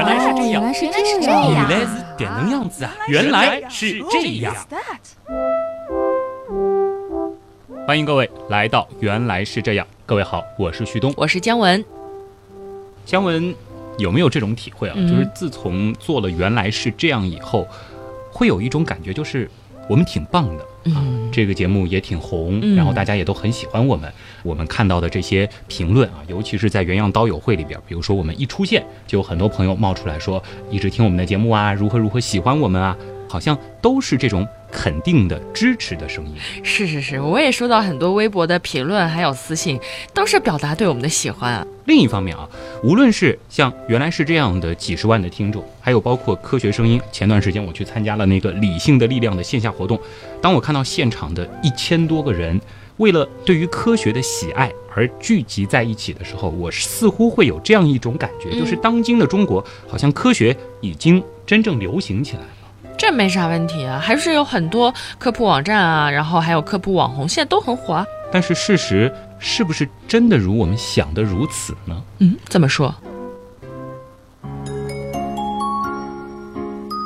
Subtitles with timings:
[0.00, 1.52] 原来是这样，原来是原来是这样。
[1.52, 2.92] 原来是点能样子啊！
[3.06, 4.54] 原来是这样。
[7.86, 9.86] 欢迎各位来到《原来是这样》。
[10.06, 11.12] 各位好，我是旭东。
[11.18, 11.84] 我是姜文，
[13.04, 13.54] 姜文
[13.98, 14.94] 有没有这种体会啊？
[14.96, 17.68] 嗯就是自从做了《原来是这样》以后，
[18.32, 19.50] 会有一种感觉，就是
[19.86, 20.64] 我们挺棒的。
[20.84, 24.10] 嗯，这个节目也挺红，嗯然后大家也都很喜欢我们。
[24.42, 32.96] 我们看到的这些评论啊，尤其是在原样刀友会里边，比如说我们一出现，就有很多朋友冒出来说，一直听我们的节目啊，如何如何喜欢我们啊，
[33.28, 36.34] 好像都是这种肯定的、支持的声音。
[36.62, 39.78] 是是是，我也收到很多微博的评论，还有私信，
[40.14, 41.66] 都是表达对我们的喜欢啊。
[41.86, 42.48] 另一方面啊，
[42.82, 49.98] 无论是像原来是这样的几十万的听众，还有包括科学声音，前段时间我去参加了那个理性的力量的线下活动，
[50.40, 52.60] 当我看到现场的一千多个人
[52.98, 62.48] 为了对于科学的喜爱而聚集在一起的时候，我似乎会有这样一种感觉，就是当今的中国好像科学已经真正流行起来了。
[63.00, 68.04] 这没啥问题啊，还是有很多科普网站啊，然后还有科普网红，现在都很火啊。
[68.30, 72.02] 但是事实是不是真的如我们想的如此呢？
[72.18, 72.94] 嗯，怎么说？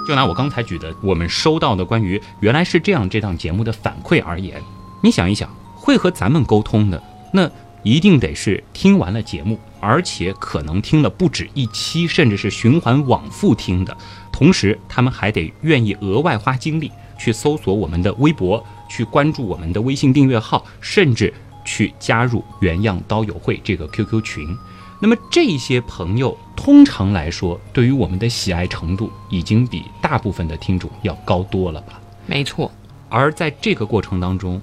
[0.09, 4.61] 就拿我刚才举的我们收到的关于原来是这样这档节目的反馈而言，
[5.01, 7.01] 你想一想，会和咱们沟通的，
[7.33, 7.49] 那
[7.85, 13.97] 一定得是听完了节目，而且可能听了不止一期，甚至是循环往复听的。
[14.37, 21.33] 同时，他们还得愿意额外花精力去搜索我们的微博，去关注我们的微信订阅号，甚至
[21.65, 24.59] 去加入原样刀友会这个 QQ 群。
[25.01, 32.01] 那么这些朋友通常来说，对于我们的喜爱程度已经比大部分的听众要高多了吧？
[32.27, 32.73] 没错，
[33.09, 34.61] 而在这个过程当中，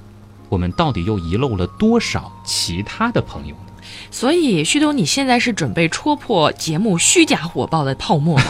[0.50, 3.72] 我们到底又遗漏了多少其他的朋友呢？
[4.12, 8.44] 所以旭东，你现在是准备戳破节目虚假火爆的泡沫吗？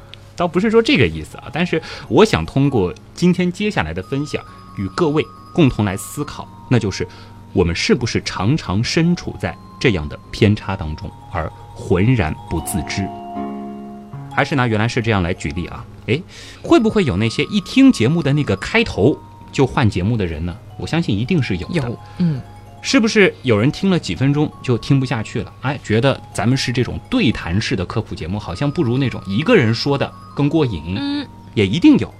[0.36, 4.42] 倒不是说这个意思啊，但是我想通过今天接下来的分享，
[4.76, 5.24] 与各位
[5.54, 7.06] 共同来思考，那就是
[7.52, 13.08] 我们是不是常常身处在这样的偏差当中，而浑然不自知。
[14.30, 16.22] 还是拿原来是这样来举例啊，诶，
[16.62, 19.18] 会不会有那些一听节目的那个开头
[19.50, 20.54] 就换节目的人呢？
[20.78, 21.74] 我相信一定是有的。
[21.74, 22.42] 有，嗯，
[22.88, 25.52] 是不是有人听了几分钟就听不下去了？
[25.62, 30.94] 哎，觉得咱们是这种对谈式的科普节目，好像不如那种一个人说的更过瘾。
[30.96, 32.14] 嗯，也一定有。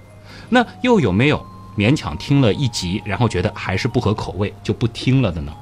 [0.49, 1.41] 那又有没有
[1.77, 5.53] 勉强听了一集，然后觉得还是不合口味就不听了的呢？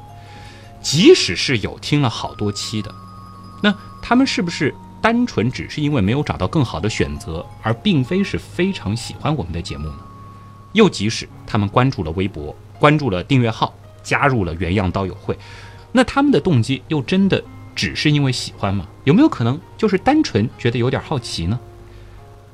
[0.82, 2.92] 即使是有听了好多期的，
[3.62, 4.74] 那他们是不是
[5.04, 9.96] 单纯只是因为没有找到更好的选择，而并非是非常喜欢我们的节目呢？
[10.74, 13.72] 又即使他们关注了微博，关注了订阅号，
[14.06, 15.38] 加入了原样刀友会，
[15.92, 17.44] 那他们的动机又真的
[17.76, 18.88] 只是因为喜欢吗？
[19.04, 21.60] 有没有可能就是单纯觉得有点好奇呢？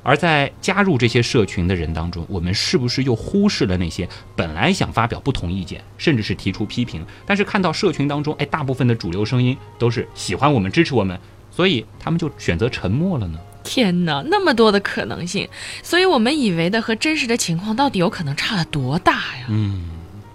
[0.04, 11.20] 而在加入这些社群的人当中，我们是不是又忽视了那些本来想发表不同意见，甚至是提出批评，但是看到社群当中，哎，大部分的主流声音都是喜欢我们、支持我们，
[11.52, 13.38] 所以他们就选择沉默了呢？
[13.64, 15.48] 天哪，那么多的可能性，
[15.84, 19.46] 所以我们以为的和真实的情况到底有可能差了多大呀？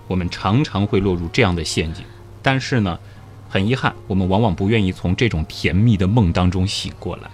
[0.07, 2.05] 我们常常会落入这样的陷阱，
[2.43, 2.99] 但是呢，
[3.49, 7.31] 很遗憾，我们往往不愿意从这种甜蜜的梦当中醒过来。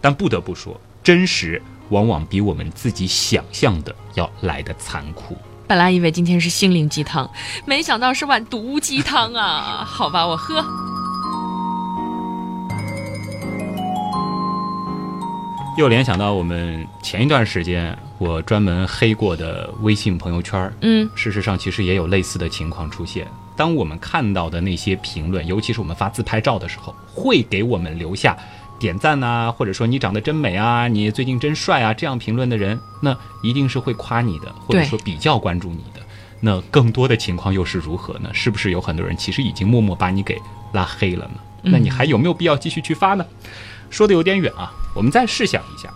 [0.00, 5.36] 但不得不说，真实往往比我们自己想象的要来的残酷。
[5.68, 7.30] 本来以为今天是心灵鸡汤，
[7.64, 9.84] 没想到是碗毒鸡汤啊！
[9.86, 10.64] 好吧，我喝。
[15.78, 23.26] 又联想到我们前一段时间我专门黑过的微信朋友圈，嗯，事实上其实也有类似的情况出现。
[23.56, 28.36] 当我们看到的那些评论，尤其是我们发自拍照的时候，会给我们留下
[28.78, 36.00] 点赞呐、或者说你长得真美啊，你最近真帅啊这样评论的人，那一定是会夸你的，或者说比较关注你的。
[36.40, 38.28] 那更多的情况又是如何呢？
[38.34, 40.38] 是不是有很多人其实已经默默把你给
[40.72, 41.40] 拉黑了呢？
[41.62, 43.24] 那你还有没有必要继续去发呢？
[43.92, 45.92] 说的有点远啊，我们再试想一下，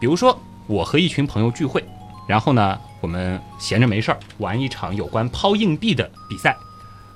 [0.00, 0.36] 比如说
[0.66, 1.82] 我和一群朋友聚会，
[2.26, 6.56] 然后呢，我们闲着没事儿玩一场有关抛硬币的比赛，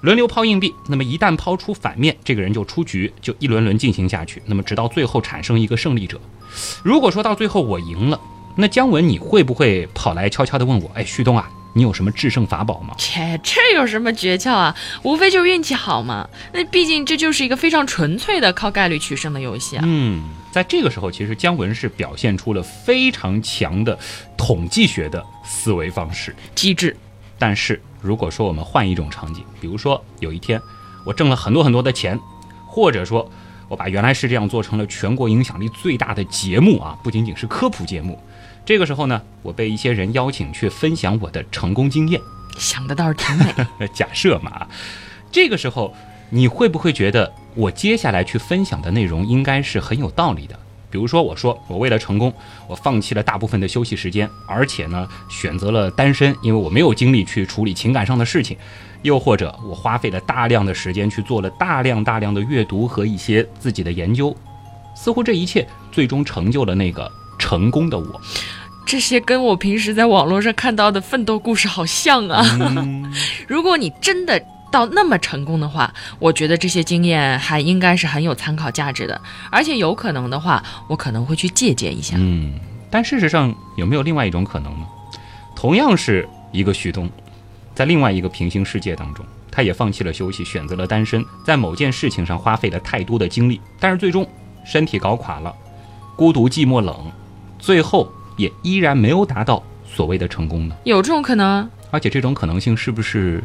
[0.03, 0.73] 轮流抛硬币。
[0.87, 4.41] 那么一旦抛出反面，这个人就出局，就一轮轮进行下去。
[4.47, 6.21] 那么直到最后产生一个胜利者。
[6.85, 8.21] 如果说到最后我赢了，
[8.55, 12.95] 那姜文你会不会跑来悄悄地问我，哎，旭东啊，你有什么制胜法宝吗？
[12.97, 14.75] 切，这有什么诀窍啊？
[15.03, 16.27] 无非就是运气好嘛。
[16.55, 19.85] 那毕竟这就是一个非常纯粹的靠概率取胜的游戏啊。
[19.87, 23.99] 嗯，在这个时候，其实姜文是表现出了非常强的
[24.39, 26.35] 统计学的思维方式。
[26.55, 26.97] 机制，
[27.39, 30.59] 但是如果说我们换一种场景，比如说有一天
[31.05, 32.19] 我挣了很多很多的钱，
[32.67, 33.31] 或者说
[33.69, 38.19] 我把原来是这样做成了全国影响力最大的节目啊，不仅仅是科普节目。
[38.67, 42.21] 这个时候呢，我被一些人邀请去分享我的成功经验。
[42.59, 43.47] 想的倒是挺美。
[43.95, 44.67] 假设嘛，
[45.31, 45.95] 这个时候
[46.31, 50.59] 你会不会觉得我接下来去分享的内容应该是很有道理的？
[50.91, 52.33] 比如说，我说我为了成功，
[52.67, 58.57] 我放弃了大部分的休息时间，而且呢选择了单身，因为我没有精力去处理情感上的事情。
[59.03, 64.37] 又或者，我花费了大量的时间去做了大量大量的阅读和一些自己的研究，
[64.97, 67.09] 似乎这一切最终成就了那个
[67.39, 68.21] 成功的我。
[68.87, 72.43] 这些跟我平时在网络上看到的奋斗故事好像啊！
[73.49, 74.41] 如果你真的
[74.71, 82.15] 到那么成功的话，我觉得这些经验还应该是很有参考价值的，而且有可能的话，我可能会去借鉴一下。
[82.17, 82.55] 嗯，
[82.89, 84.87] 但事实上有没有另外一种可能呢？
[85.57, 87.11] 同样是一个旭东，
[87.75, 94.25] 在另外一个平行世界当中，他也放弃了休息，选择了单身，在某件事情上花费了太多的精力，但是最终
[94.65, 95.53] 身体搞垮了，
[96.15, 97.11] 孤独、寂寞、冷，
[97.59, 98.09] 最后。
[98.37, 100.77] 也依然没有达到所谓的成功呢？
[100.85, 103.43] 有这种可能，而且这种可能性是不是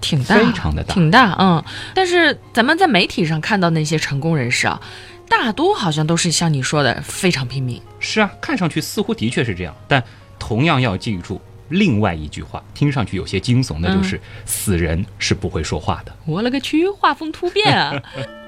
[0.00, 0.34] 挺大？
[0.34, 1.36] 非常的大，挺大。
[1.38, 1.62] 嗯，
[1.94, 4.80] 但是咱们在媒体上看到那些成功人士啊，
[5.28, 7.80] 大多好像都是像你说的非常拼命。
[7.98, 10.02] 是啊，看上去似乎的确是这样，但
[10.38, 16.12] 同样要记住另外一句话，听上去有些惊悚，那就是死人是不会说话的。
[16.24, 18.02] 我勒个去，画风突变啊！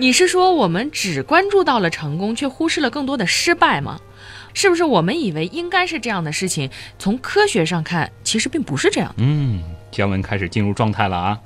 [0.00, 4.00] 你是说我们只关注到了成功，却忽视了更多的失败吗？
[4.54, 6.70] 是不是我们以为应该是这样的事情？
[6.98, 9.14] 从科学上看，其实并不是这样。
[9.18, 11.38] 嗯，姜文开始进入状态了啊！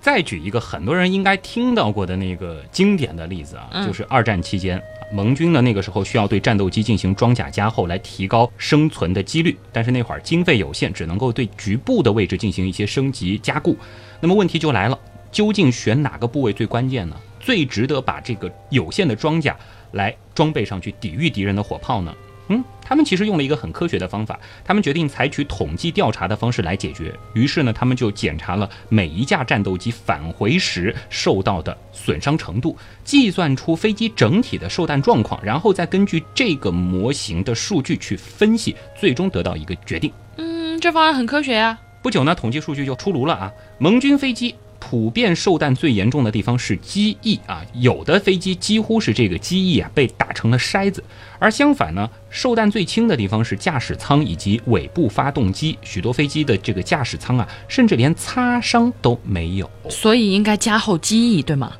[0.00, 4.82] 再举一个很多人应该听到过的那个经典的例子啊，就是二战期间，
[5.12, 13.76] 盟军呢那个时候需要对战斗机进行装甲加厚来提高生存的几率，但是那会儿经费有限，只能够对局部的位置进行一些升级加固。
[14.18, 14.98] 那么问题就来了，
[15.30, 17.14] 究竟选哪个部位最关键呢？
[17.44, 19.54] 最值得把这个有限的装甲
[19.92, 22.14] 来装备上去抵御敌人的火炮呢？
[22.48, 27.14] 嗯，他们其实用了一个很科学的方法，他们决定采取统计调查的方式来解决。
[27.32, 40.12] 于是呢，他们就检查了每一架战斗机返回时受到的损伤程度，计算出飞机整体的受弹状况，然后再根据这个模型的数据去分析，最终得到一个决定。
[40.36, 41.78] 嗯，这方案很科学呀。
[42.02, 44.54] 不久呢，统计数据就出炉了啊，盟军飞机。
[44.90, 51.02] 普遍受弹最严重的地方是机翼啊，有的飞机几乎是这个机翼啊被打成了筛子，
[51.38, 59.68] 而相反呢，受弹最轻的地方是驾驶舱以及尾部发动机，许多飞机的这个驾驶舱啊，甚至连擦伤都没有。
[59.88, 61.72] 所以应该加厚机翼，对吗？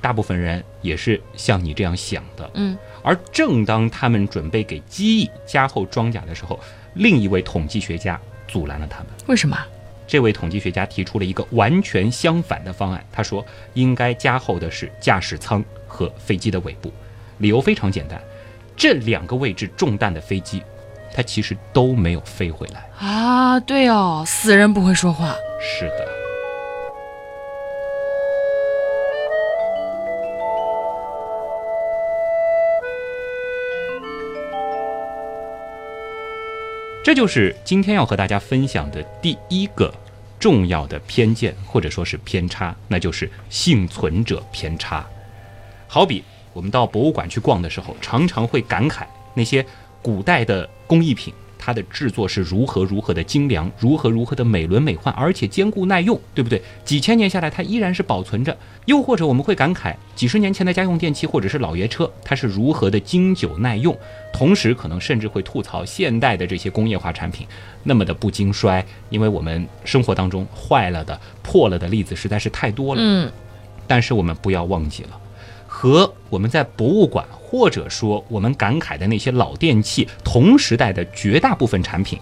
[0.00, 2.76] 大部分人也是像你这样想的，嗯。
[3.04, 6.58] 而正当他们准备给机翼加厚装甲的时候，
[6.94, 9.06] 另一位统计学家阻拦了他们。
[9.28, 9.56] 为什么？
[10.08, 13.04] 这位统计学家提出了一个完全相反的方案。
[13.12, 13.44] 他说，
[13.74, 16.90] 应该加厚的是驾驶舱和飞机的尾部。
[17.36, 18.20] 理由非常简单，
[18.74, 20.62] 这两个位置中弹的飞机，
[21.14, 23.60] 它其实都没有飞回来啊。
[23.60, 25.36] 对哦，死人不会说话。
[25.60, 26.17] 是的。
[37.08, 39.90] 这就是今天要和大家分享的第一个
[40.38, 45.06] 重要的偏见，或者说是偏差，那就是幸存者偏差。
[45.86, 49.64] 好比我们到博物馆去逛的时候，常常会感慨那些
[50.02, 51.32] 古代的工艺品。
[51.68, 56.62] 它的制作是如何如何的精良，如何如何的美轮美奂，而且坚固耐用，对不对？
[56.82, 58.56] 几千年下来，它依然是保存着。
[58.86, 63.94] 又或者我们会感慨，几十年前的家用电器或者是老爷车，它是如何的经久耐用。
[64.32, 67.46] 同时，可能甚至会吐槽现代的这些工业化产品
[67.82, 73.02] 那么的不经衰，因为我们生活当中坏了的、破了的例子实在是太多了。
[73.04, 73.30] 嗯，
[73.86, 75.20] 但是我们不要忘记了，
[75.80, 77.24] 和我们在博物馆。
[77.50, 82.18] 或者说，我们感慨的那些老电器，同时代的绝大部分产品，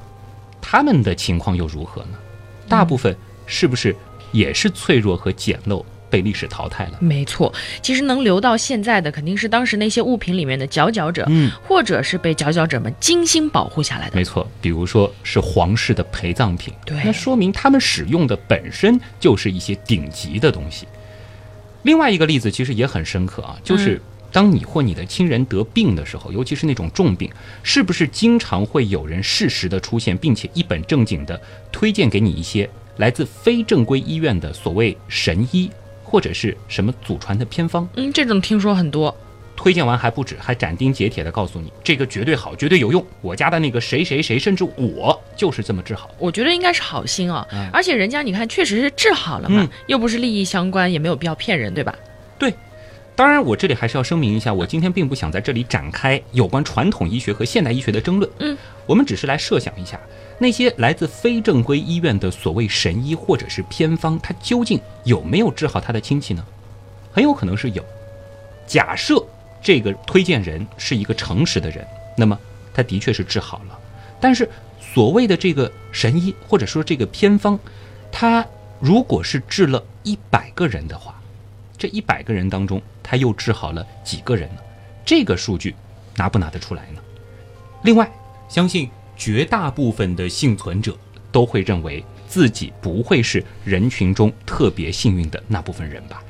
[0.60, 2.18] 他们的情况又如何呢？
[2.68, 3.96] 大部分是不是
[4.30, 6.98] 也是脆弱和简陋，被历史淘汰了？
[7.00, 14.14] 没错，其实能留到现在的，肯定是当时那些物品里面的佼佼者，嗯，或者是被佼佼者们精心保护下来的。
[14.14, 20.86] 没错，比如说是皇室的陪葬品，对，那说明他们使用的本身就是一些顶级的东西。
[21.86, 24.00] 另外一个例子其实也很深刻啊，就是。
[24.32, 27.30] 当你或你的亲人得病的时候，尤其是那种重病，
[27.62, 31.40] 是不是经常会有人适时的出现，并且一本正经的
[31.72, 35.70] 推荐给你一些来自非正规医院的所谓神医，
[36.02, 37.88] 或者是什么祖传的偏方？
[37.94, 39.16] 嗯，这种听说很多。
[39.56, 43.04] 推荐完还不止，还斩钉截铁的告诉你这个绝对好，绝对有用。
[43.22, 46.10] 我家的那个谁谁谁，甚至我就是这么治好。
[46.18, 51.94] 我觉得应该是好心哦，嗯而且人家你看确实是治好了嘛，嗯又不是利益相关，也没有必要骗人，对吧？
[52.38, 52.52] 对
[53.16, 58.30] 当然，我这里还是要声明一下，我今天并不想在这里展开有关传统医学和现代医学的争论。
[58.40, 59.98] 嗯，我们只是来设想一下，
[60.38, 66.44] 那些来自非正规医院的所谓神医或者是偏方，他究竟有没有治好他的亲戚呢？
[67.10, 67.82] 很有可能是有。
[68.66, 69.25] 假设
[69.66, 71.85] 这个推荐人是一个诚实的人，
[72.16, 72.38] 那么
[72.73, 73.76] 他的确是治好了。
[74.20, 74.49] 但是
[74.80, 77.58] 所谓的这个神医或者说这个偏方，
[78.12, 78.46] 他
[78.78, 81.20] 如果是治了一百个人的话，
[81.76, 84.61] 这一百个人当中，他又治好了几个人呢？
[85.04, 85.75] 这个数据
[86.14, 87.00] 拿不拿得出来呢？
[87.82, 88.08] 另外，
[88.49, 90.96] 相信绝大部分的幸存者
[91.32, 96.23] 都会认为自己不会是人群中特别幸运的那部分人吧。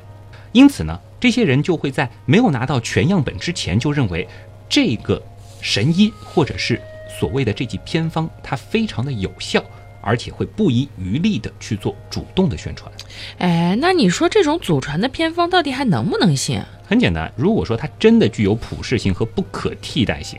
[0.52, 4.26] 因此呢，这些人就会在没有拿到全样本之前，就认为
[4.68, 5.23] 这个
[5.61, 6.80] 神医或者是
[7.18, 9.64] 所谓的这剂偏方，它非常的有效，
[10.02, 12.92] 而且会不遗余力的去做主动的宣传。
[13.38, 16.68] 哎，那你说这种祖传的偏方到底还能不能信啊？
[16.87, 20.38] 很简单，如果说它真的具有普适性和不可替代性，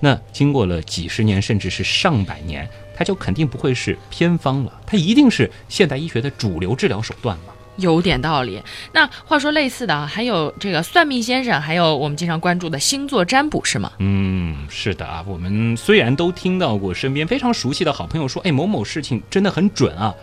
[0.00, 7.51] 那经过了几十年甚至是上百年，它就肯定不会是偏方了，它一定是现代医学的主流治疗手段嘛。
[7.82, 8.62] 有点道理。
[8.92, 13.92] 那话说类似的啊，还有这个算命先生，还有我们经常关注的星座占卜是吗？
[13.98, 20.14] 嗯，是的啊，我们虽然都听到过身边非常熟悉的好朋友说，哎，某某事情真的很准啊，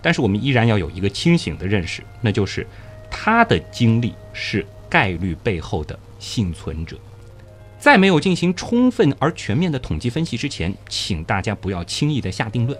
[0.00, 2.66] 但是我们依然要有一个清醒的认识，那就是
[3.08, 6.96] 他的经历是概率背后的幸存者。
[7.78, 12.78] 在没有进行充分而全面的统计分析之前，请大家不要轻易的下定论。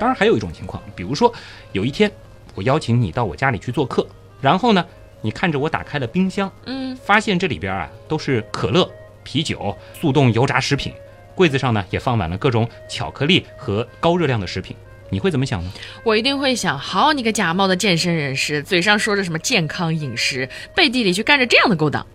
[0.00, 1.30] 当然，还有一种情况，比如说
[1.72, 2.10] 有一天
[2.54, 4.06] 我邀请你到我家里去做客，
[4.40, 4.82] 然后呢，
[5.20, 8.90] 你看着我打开了冰箱，嗯，发现这里边啊都是可乐、
[9.22, 10.94] 啤酒、速冻油炸食品，
[11.34, 14.74] 柜子上呢也放满了各种巧克力和高热量的食品，
[15.10, 15.70] 你会怎么想呢？
[16.02, 22.06] 我一定会想，好你个假冒的健身人士，嘴上说着什么健康饮食，背地里却干着这样的勾当。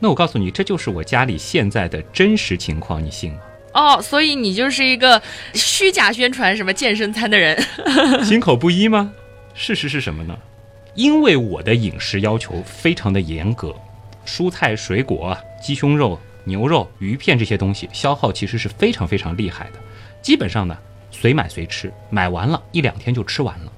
[0.00, 3.38] 那我告诉你，这就是我家里现在的真实情况，你信吗？
[3.72, 5.20] 哦，所以你就是一个
[5.54, 7.56] 虚假宣传什么健身餐的人。
[8.24, 9.12] 心口不一吗？
[9.54, 10.36] 事实是什么呢？
[10.94, 13.74] 因为我的饮食要求非常的严格，
[14.26, 19.78] 蔬菜、水果、鸡胸肉、牛肉、鱼片这些东西消耗其实是非常非常厉害的，
[20.20, 20.76] 基本上呢
[21.10, 23.72] 随买随吃，买完了一两天就吃完了。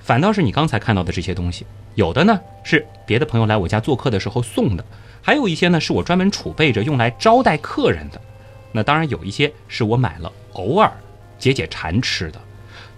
[0.00, 4.84] 反倒是你刚才看到的这些东西，有的呢是别的朋友来我家做客的时候送的，
[5.20, 8.20] 还有一些呢是我专门储备着用来招待客人的。
[8.72, 10.92] 那当然有一些是我买了偶尔
[11.38, 12.40] 解解馋吃的。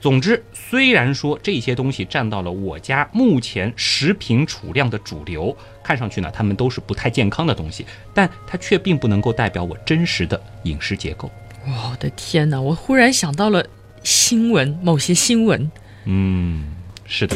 [0.00, 11.30] 总之，虽然说这些东西占到了我家目前食品储量的主流，看上去呢，它们都是不太健康的东西，但它却并不能够代表我真实的饮食结构。
[11.66, 12.60] 我的天哪！
[12.60, 13.64] 我忽然想到了
[14.02, 15.72] 新闻，某些新闻。
[16.04, 16.66] 嗯，
[17.06, 17.34] 是的，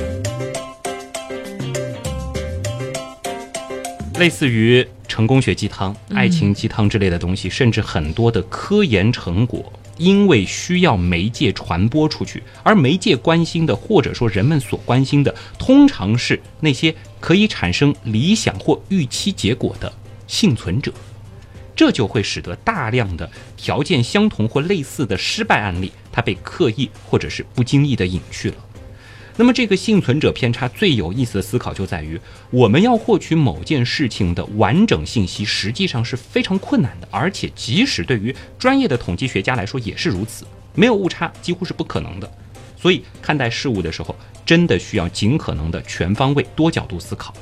[4.18, 19.92] 类似于成功学鸡汤、爱情鸡汤之类的东西，甚至很多的科研成果，因为需要媒介传播出去，而媒介关心的，或者说人们所关心的，通常是那些可以产生理想或预期结果的
[20.26, 20.92] 幸存者。
[21.74, 28.56] 这就会使得大量的条件相同或类似的失败案例，它被刻意或者是不经意的隐去了。
[29.40, 42.28] 那么，这个幸存者偏差最有意思的思考就在于，我们要获取某件事情的完整信息，实际上是非常困难的，而且即使对于专业的统计学家来说也是如此，没有误差几乎是不可能的。
[42.76, 44.12] 所以，看待事物的时候，
[44.44, 47.32] 真的需要尽可能的全方位、多角度思考。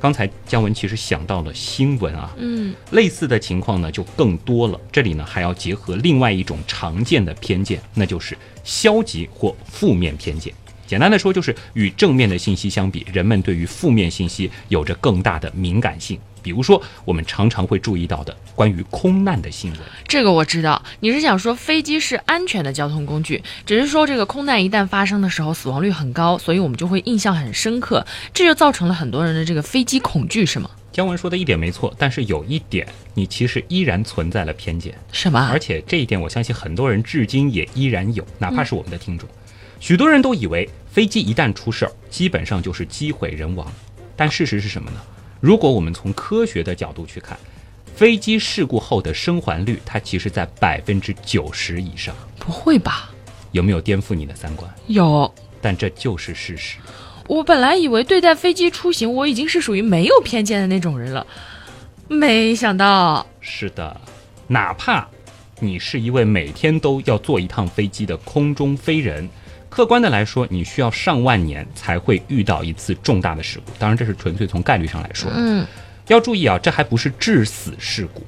[0.00, 4.80] 刚才姜文其实想到了新闻啊，嗯，类似的情况呢就更多了。
[4.90, 10.52] 这里呢还要结合另外一种常见的偏见，那就是消极或负面偏见。
[10.90, 16.18] 简单的说，就是与正面的信息相比，人们对于负面信息有着更大的敏感性。
[16.42, 19.80] 比如说，我们常常会注意到的关于空难的新闻。
[20.08, 20.82] 这个我知道。
[20.98, 28.04] 你是想说飞机是安全的交通工具，只是说这个空难一旦发生的时候，死亡率很高，所以我们就会印象很深刻，
[28.34, 30.68] 这就造成了很多人的这个飞机恐惧，是吗？
[30.90, 34.92] 姜文说的一点没错，但是有一点，你其实依然存在了偏见。
[35.12, 35.56] 什么而？
[35.56, 39.28] 且这一点，我相信很多人至今也依然有，哪怕是我们的听众，
[39.78, 43.70] 许多人都以为飞机一旦出事儿，基本上就是机毁人亡。
[44.16, 45.00] 但事实是什么呢？
[45.40, 47.38] 如果我们从科学的角度去看，
[47.94, 52.14] 飞机事故后的生还率，它其实在百分之九十以上。
[52.38, 53.10] 不会吧？
[53.52, 54.68] 有没有颠覆你的三观？
[54.88, 55.32] 有。
[55.62, 56.78] 但这就是事实。
[57.26, 61.26] 我本来以为对待飞机出行，我已经是属于没有偏见的那种人了，
[62.08, 64.00] 没想到是的，
[64.48, 65.08] 哪怕
[65.60, 69.28] 你是一位每天都要坐一趟飞机的空中飞人，
[69.70, 73.70] 客观的来说，你需要上万年才会遇到一次重大的事故。
[73.78, 75.30] 当然，这是纯粹从概率上来说。
[75.32, 75.64] 嗯，
[76.08, 78.22] 要注意啊，这还不是致死事故，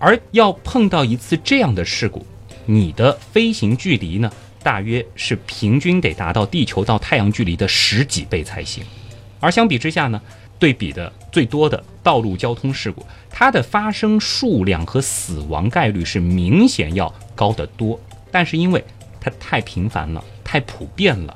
[0.00, 2.26] 而要碰到一次这样的事故，
[2.66, 4.28] 你的飞行距离呢，
[4.64, 8.84] 大约是平均得达到地球到太阳距离的十几倍才行。
[9.38, 10.20] 而相比之下呢，
[10.58, 17.98] 对比的最多的道路交通事故，它的发生数量和死亡概率是明显要高得多。
[18.32, 18.84] 但是因为
[19.24, 21.34] 它太频繁了，太普遍了，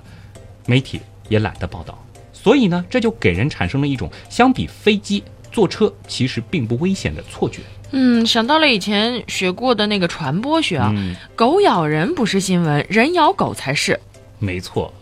[0.66, 1.98] 媒体也懒得报道，
[2.32, 7.62] 所以呢，这就给人产生了一种相比飞机坐车其实并不危险的错觉。
[7.92, 13.98] 嗯，想到了以前学过的那个传播学啊，嗯，狗咬人不是新闻，人咬狗才是。
[14.38, 14.92] 没错。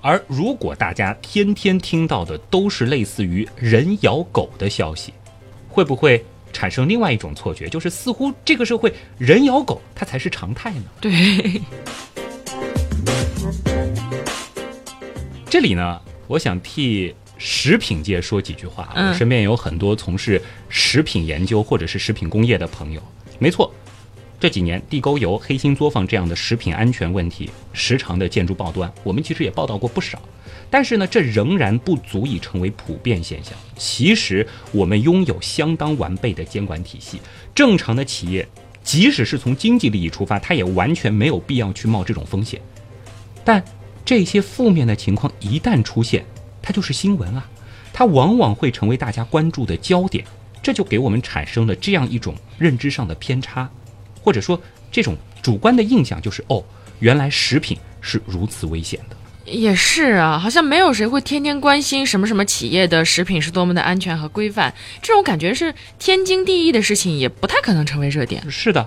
[0.00, 5.12] 而如果大家天天听到的都是类似于人咬狗的消息，
[5.68, 10.84] 会不会产生另外一种错觉，就是似乎这个社会人咬狗它才是常态呢？
[11.02, 11.60] 对，
[15.50, 18.88] 这里呢，我想替食品界说几句话。
[18.94, 23.02] 嗯我身边有很多从事食品研究或者是食品工业的朋友。
[23.40, 23.74] 没错，
[24.38, 30.22] 这几年地沟油、黑心作坊这样的食品安全问题时常的见诸报端，我们其实也报道过不少。
[30.70, 33.52] 但是呢，这仍然不足以成为普遍现象。
[33.76, 37.20] 其实我们拥有相当完备的监管体系，
[37.52, 38.46] 正常的企业，
[38.84, 42.60] 即使是从经济利益出发，它也完全没有必要去冒这种风险。
[43.42, 43.60] 但
[44.10, 46.24] 这些负面的情况一旦出现，
[46.60, 47.48] 它就是新闻啊，
[47.92, 50.24] 它往往会成为大家关注的焦点，
[50.60, 53.70] 这就给我们产生了这样一种认知上的偏差，
[54.20, 56.60] 或者说这种主观的印象，就是哦，
[56.98, 59.16] 原来食品是如此危险的。
[59.44, 68.50] 也是啊，好像没有谁会天天关心什么什么企业的食品是多么的安全和规范，这种感觉是天经地义的事情，也不太可能成为热点。
[68.50, 68.84] 是的，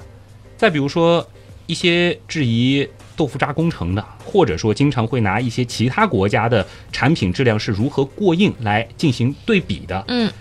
[0.57, 1.25] 再比如说
[1.65, 10.31] 一些质疑豆腐渣工程的，或者说经常会拿一些其他国家的产品质量是如何过硬来进行对比的，嗯，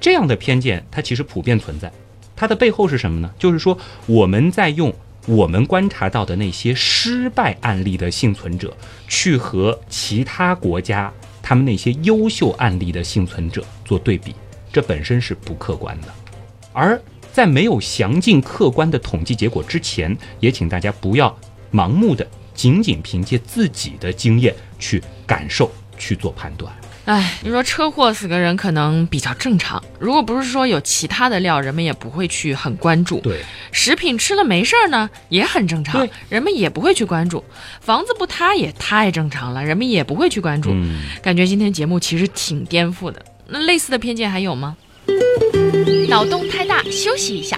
[0.00, 1.90] 这样的偏见它其实普遍存在。
[2.34, 3.30] 它的背后是什么呢？
[3.38, 4.92] 就是说我们在用
[5.26, 8.76] 我们观察到的那些失败案例的幸存者，
[9.08, 11.12] 去和其他国家
[11.42, 14.34] 他们那些优秀案例的幸存者做对比，
[14.72, 16.08] 这本身是不客观的。
[16.72, 17.00] 而
[17.32, 21.34] 在没有详尽客观的统计结果之前，也请大家不要
[21.76, 26.72] 盲目的仅仅凭借自己的经验去感受去做判断。
[27.04, 33.20] 哎，你说车祸死个人可能比较正常，如果不是说有其他的料，人们也不会去很关注。
[33.20, 37.44] 对，食品吃了没事儿呢，也很正常，人们也不会去关注。
[37.80, 40.70] 房子不塌也太正常了，人们也不会去关注。
[40.72, 43.24] 嗯，感觉今天节目其实挺颠覆的。
[43.46, 44.76] 那类似的偏见还有吗？
[46.08, 47.56] 脑洞太大，休息一下。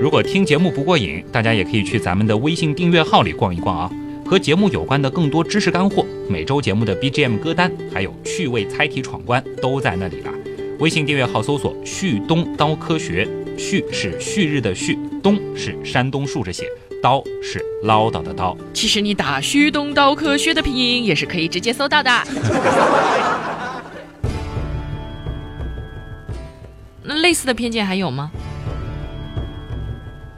[0.00, 3.90] 如果听节目不过瘾，大家也可以去咱们的微信订阅号里逛一逛啊。
[4.24, 10.32] 和节目有关的更多知识干货，每周节目的 BGM 歌单，还有趣味猜题闯关都在那里啦。
[10.78, 16.64] 微信订阅号搜索“旭东刀科学”，旭是旭日的旭，东是山东竖着写，
[17.02, 18.56] 刀是唠叨的刀。
[18.72, 22.10] 其实你打“旭东刀科学”的拼音也是可以直接搜到的。
[27.04, 28.30] 那类似的偏见还有吗？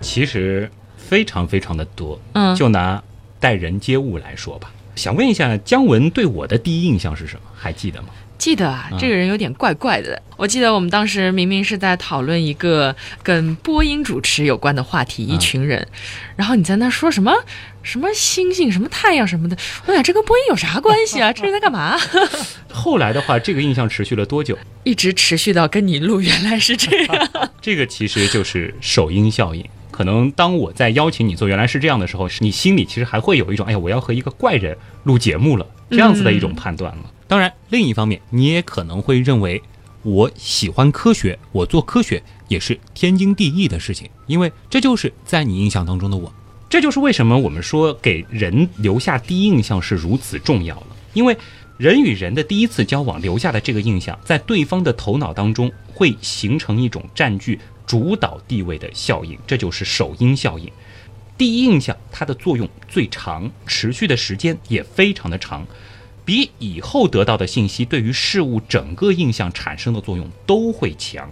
[0.02, 2.20] 其实非常非常的多。
[2.34, 3.02] 嗯就拿
[3.40, 7.42] 待人接物来说吧，想问一下姜文对我的第一印象是什么？
[7.56, 8.08] 还记得吗？
[8.38, 10.20] 记得啊嗯，这个人有点怪怪的。
[10.36, 15.86] 我记得我们当时明明是在讨论一个跟播音主持有关的话题，一群人，
[16.34, 17.32] 然后你在那说什么
[17.84, 21.30] 什么星星、什么太阳什么的，我想这跟播音有啥关系啊？
[21.34, 21.96] 这是在干嘛？
[22.72, 24.58] 后来的话，这个印象持续了多久？
[24.82, 27.28] 一直持续到跟你录，原来是这样。
[27.60, 29.64] 这个其实就是首因效应。
[29.92, 37.12] 可能当我在邀请你做原来是这样的时候，你心里其实还会有一种，哎呀，我要和一个怪人录节目了这样子的一种判断了。
[37.28, 39.62] 当然，另一方面，你也可能会认为，
[40.02, 46.32] 我喜欢科学，我做科学也是天经地义的事情，因为这就是在你印象当中的我。
[46.68, 51.36] 这就是为什么我们说给人留下第一印象是如此重要了，因为
[51.76, 60.70] 人与人的第一次交往留下的这个印象，在对方的头脑当中会形成一种占据主导地位的效应，这就是首因效应。
[61.36, 65.66] 第一印象它的作用最长，持续的时间也非常的长，
[66.24, 71.28] 比以后得到的信息对于事物整个印象产生的作用都会强。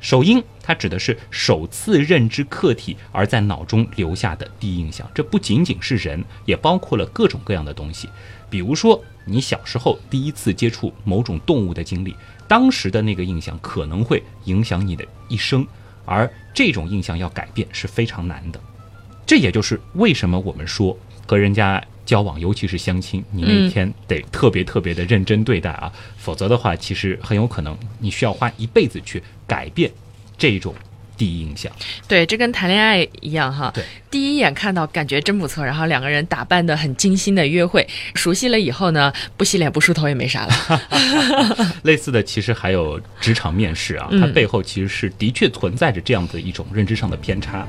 [0.00, 8.08] 首因它指的是首次认知客体而在脑中留下的第一印象，这不仅仅是人，也包括了各种各样的东西。
[8.48, 12.14] 比如说，你小时候第一次接触某种动物的经历，
[12.48, 15.64] 当时的那个印象可能会影响你的一生，
[16.06, 18.58] 而这种印象要改变是非常难的。
[19.26, 29.92] 这也就是为什么我们说和人家交往，尤其是相亲，你那一天得特别特别的认真对待啊，否则的话，其实很有可能你需要花一辈子去改变
[30.38, 30.74] 这种
[31.18, 31.70] 第一印象。
[32.06, 33.70] 对，这跟谈恋爱一样哈。
[33.74, 40.82] 对，第一眼看到感觉真不错，然后两个人打扮的很精心的约会，熟悉了以后呢，不洗脸不梳头也没啥了。
[41.82, 47.66] 类似的其实还有职场面试啊，它背后其实是的确存在着这样的一种认知上的偏差。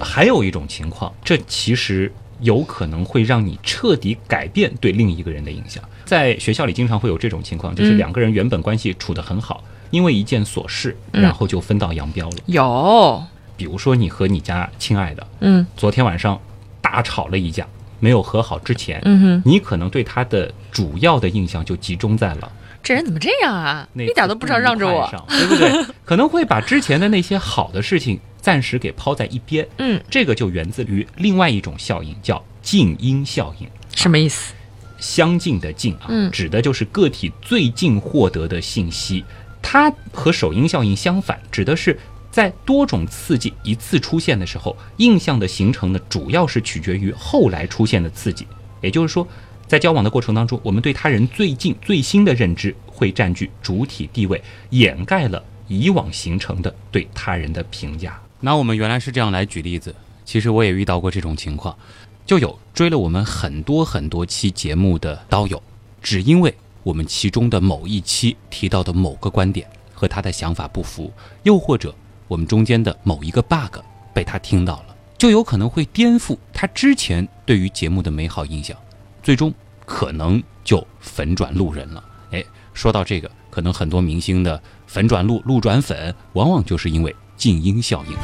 [0.00, 5.82] 还有一种情况，这其实有可能会让你彻底改变对另一个人的印象。
[6.04, 12.36] 在学校里经常会有这种情况，就是两个人原本关系处得很好，因为一件琐事，然后就分道扬镳了。
[12.46, 13.22] 有，
[13.56, 16.40] 比如说你和你家亲爱的，嗯昨天晚上
[16.80, 17.66] 大吵了一架，
[18.00, 23.86] 没有和好之前，嗯哼，你可能对他的主要的印象就集中在了这人怎么这样啊？
[23.92, 25.10] 那一点都不知道让着我。
[25.28, 25.84] 对不对？
[26.06, 29.66] 可能会把之前的那些好的事情暂时给抛在一边。
[29.78, 33.68] 嗯，这个就源自于另外一种效应，叫近因效应。
[33.94, 34.54] 什么意思？
[34.98, 39.24] 相近的近啊，嗯指的就是个体最近获得的信息。
[39.62, 41.98] 它和首因效应相反，指的是
[42.30, 48.46] 在多种刺激一次出现的时候，印象的形成呢，主要是取决于后来出现的刺激。
[48.80, 49.26] 也就是说，
[49.66, 58.18] 在交往的过程当中，我们对他人最近最新的认知会占据主体地位，掩盖了以往形成的对他人的评价。
[58.40, 59.94] 那我们原来是这样来举例子，
[60.24, 61.76] 其实我也遇到过这种情况，
[62.24, 65.60] 就有追了我们很多很多期节目的刀友，
[66.00, 71.12] 只因为我们其中的某一期提到的某个观点和他的想法不符，
[71.42, 71.94] 又或者
[72.26, 73.78] 我们中间的某一个 bug
[74.12, 78.76] 被他听到了，就有可能会颠覆他之前对于节目的美好印象，
[79.22, 79.52] 最终
[79.84, 82.04] 可能就粉转路人了。
[82.30, 88.16] 哎，说到这个，可能很多明星的粉转路、路转粉，往往就是因为静音效应。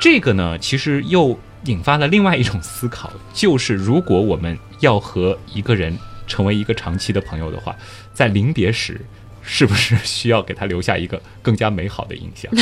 [0.00, 5.96] 这个呢，其实又引发了另外一种思考，就是如果我们要和一个人
[6.26, 7.76] 成为一个长期的朋友的话，
[8.12, 9.00] 在临别时，
[9.42, 12.52] 是不是需要给他留下一个更加美好的印象？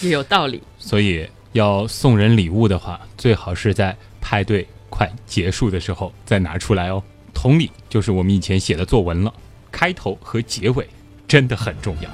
[0.00, 0.62] 也有道理。
[0.78, 7.02] 所以要送人礼物的话，最好是在派对快结束的时候再拿出来哦。
[7.32, 9.32] 同理，就是我们以前写的作文了，
[9.72, 10.88] 开头和结尾
[11.26, 12.10] 真的很重要。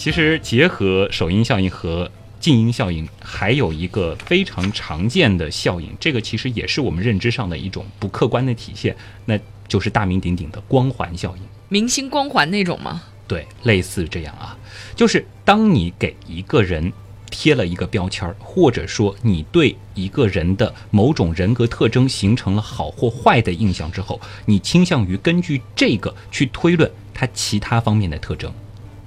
[0.00, 2.10] 其实结合首因效应和
[2.40, 11.42] 近因效应，还有一个非常常见的效应，这个其实也是我们认知上的一种不客观的体现，那就是大名鼎鼎的光环效应。
[11.68, 13.02] 明星光环那种吗？
[13.28, 14.56] 对，类似这样啊，
[14.96, 16.90] 就是当你给一个人
[17.30, 28.50] 贴了一个标签儿，或者说你对一个人的某种人格特征形成了好或坏的印象之后，你倾向于根据这个去推论他其他方面的特征。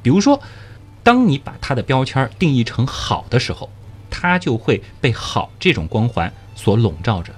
[0.03, 0.39] 比如说，
[1.03, 3.69] 当你把它的标签定义成好的时候，
[4.09, 7.33] 它就会被好这种光环所笼罩着。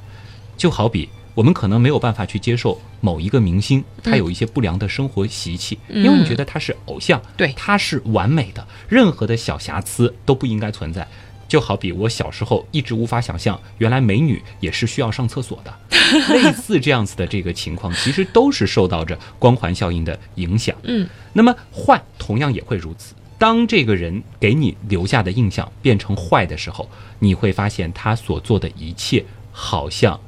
[0.55, 11.05] 就好比我们可能没有办法去接受某一个明星，他有一些不良的生活习气，因为你觉得他是偶像，对他是完美的，任何的小瑕疵都不应该存在。
[11.47, 15.73] 就好比我小时候一直无法想象，原来美女也是需要上厕所的，
[16.33, 20.75] 类似这样子的这个情况，其实都是受到着光环效应的影响。
[20.83, 23.13] 嗯，那么坏同样也会如此。
[23.37, 30.19] 当这个人给你留下的印象变成坏的时候，你会发现他所做的一切好像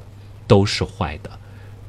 [0.46, 1.30] 都是坏的。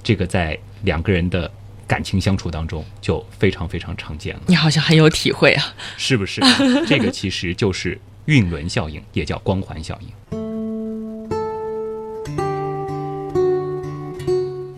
[0.01, 1.51] 这个在两个人的
[1.85, 5.75] 感情相处当中就非常非常常见了，你好像很有体会啊。
[5.97, 6.41] 是不是？
[6.87, 10.48] 这个其实就是运轮效应，也叫光环效应。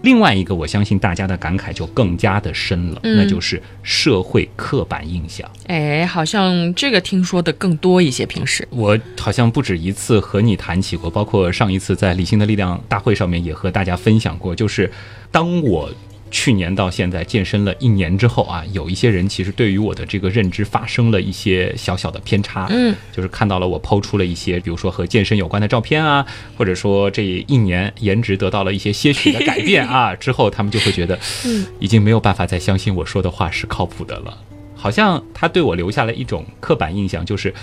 [0.02, 5.50] 另外一个，我相信大家的感慨就更加的深了，嗯那就是社会刻板印象。
[5.68, 8.26] 哎，好像这个听说的更多一些。
[8.26, 14.92] 平时，我好像不止一次和你谈起过，包括上一次在理性的力量大会上面也和大家分享过，就是
[15.32, 15.90] 当我。
[16.32, 26.26] 去年到现在健身了一年之后啊，有一些人其实对于我的这个认知发生了一些小小的偏差，嗯，就是看到了我抛出了一些，比如说和健身有关的照片啊，
[26.58, 34.38] 或者说这一年颜值得到了一些些许的改变啊， 之后他们就会觉得，嗯，已经没有办法再相信我说的话是靠谱的了，
[34.74, 37.54] 好像他对我留下了一种刻板印象，就是，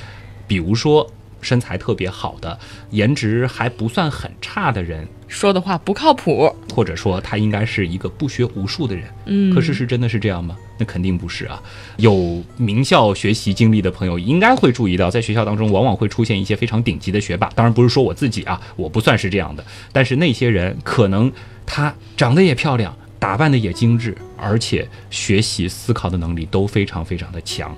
[0.46, 2.58] 比如说身材特别好的，
[2.90, 6.54] 颜值还不算很差的人，说的话不靠谱。
[6.74, 9.04] 或者说他应该是一个不学无术的人。
[9.26, 10.56] 嗯，可事实真的是这样吗？
[10.78, 11.60] 那肯定不是啊。
[11.96, 17.50] 有名校学习经历的朋友应该会注意到，在学校当中往往会出现一些非常顶级的学霸。
[17.56, 19.64] 当然不是说我自己啊，我不算是这样的。
[19.92, 21.32] 但是那些人可能
[21.66, 27.76] 他长得也漂亮，打扮的也精致，而且学习思考的能力都非常非常的强。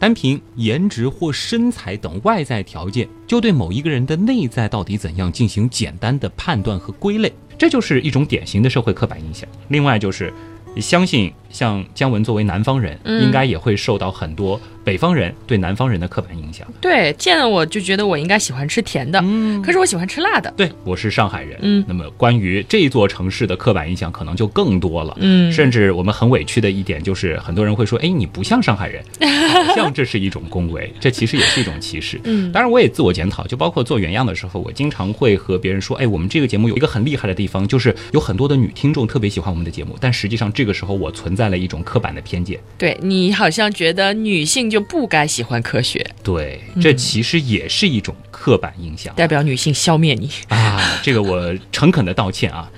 [0.00, 9.46] 单凭颜值或身材等外在条件，就对某一个人的内在到底怎样进行简单的判断和归类，这就是一种典型的社会刻板印象。
[9.68, 10.32] 另外就是，
[10.76, 16.66] 相信像姜文作为南方人，嗯应该也会受到很多北方人对南方人的刻板印象。
[16.80, 20.52] 对，见了我就觉得我应该喜欢吃甜的，嗯，可是我喜欢吃辣的。
[20.56, 21.58] 对，我是上海人。
[21.62, 25.16] 嗯那么关于这座城市的刻板印象可能就更多了。
[25.20, 29.02] 嗯甚至我们很委屈的一点就是，很多人会说：“哎，你不像上海人，
[29.66, 42.60] 好像这是一种恭维，这其实也是一种歧视。”嗯当然，我也自我检讨，就包括做原样的时候，我经常会和别人说：“哎，我们这个节目有一个很厉害的地方，就是有很多的女听众特别喜欢我们的节目。”但实际上，这个时候我存在了一种刻板的偏见。
[42.76, 49.14] 对你好像觉得女性就不该喜欢科学，对，这其实也是一种刻板印象。
[49.14, 50.30] 代表女性消灭你。
[50.48, 52.70] 啊，这个我诚恳的道歉啊，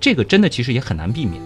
[0.00, 1.40] 这个真的其实也很难避免。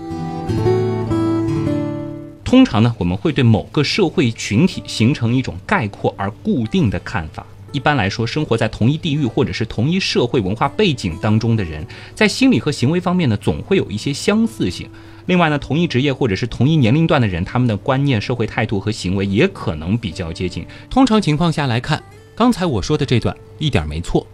[2.44, 7.46] 通常呢，我们会对某个社会群体形成一种概括而固定的看法。
[7.72, 14.88] 一般来说，生活在同一地域或者是同一社会文化背景当中的人，在心理和行为方面呢，总会有一些相似性。
[15.26, 20.66] 另外呢，同一职业或者是同一年龄段的人，他们的观念、社会态度和行为也可能比较接近。
[20.88, 22.02] 通常情况下来看，
[22.34, 24.26] 刚才我说的这段一点没错。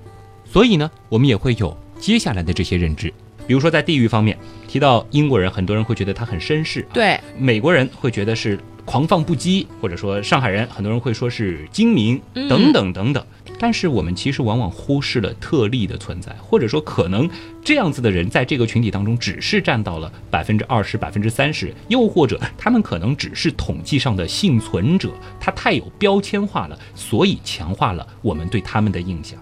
[0.51, 3.13] 所以呢，我们也会有接下来的这些认知。
[3.47, 13.25] 比如说在地域方面，提到英国人，很多人会觉得他很绅士；对，美国人会觉得是狂放不羁，或者说上海人，很多人会说是精明，嗯等等等等。
[13.59, 17.27] 但是我们其实往往忽视了特例的存在，或者说可能
[17.65, 29.39] 这样子的人在这个群体当中只是占到了百分之二十、百分之三十，又或者他们可能只是统计上的幸存者，他太有标签化了，所以强化了我们对他们的印象。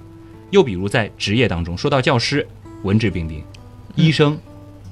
[0.51, 2.47] 又比如在职业当中，说到教师，
[2.85, 3.41] 文质彬彬；
[3.95, 4.39] 医生，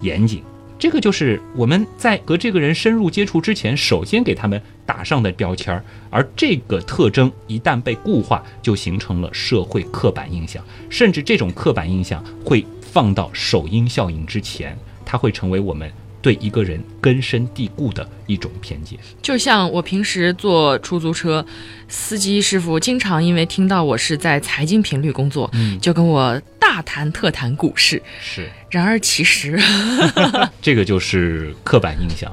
[0.00, 0.42] 严谨。
[0.78, 5.84] 这个就是我们在和这个人深入接触之前，首先给他们打上的标签儿。
[6.10, 15.88] 而这个特征一旦被固化，就形成了社会刻板印象，甚至这种刻板印象会放到首因效应之前，它会成为我们
[16.22, 18.98] 对一个人根深蒂固的一种偏见。
[19.20, 21.44] 就像我平时坐出租车，
[21.88, 28.00] 司机师傅经常因为听到我是在财经频率工作，嗯就跟我大谈特谈股市。
[28.22, 29.60] 是，然而其实，
[30.62, 32.32] 这个就是刻板印象，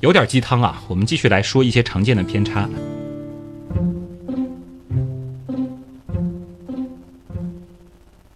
[0.00, 0.82] 有点鸡汤啊。
[0.86, 2.68] 我们继续来说一些常见的偏差。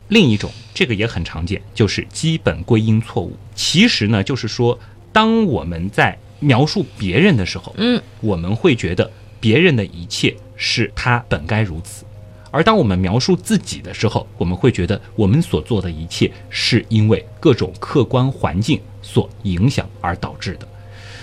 [0.09, 3.37] 另一种，这个也很常见，就是基本归因错误。
[3.57, 4.79] 其实呢，就是说，
[5.15, 12.05] 当我们在描述别人的时候，嗯，我们会觉得别人的一切是他本该如此；
[12.51, 20.67] 而当我们描述自己的时候，我们会觉得我们所做的一切是因为各种客观环境所影响而导致的。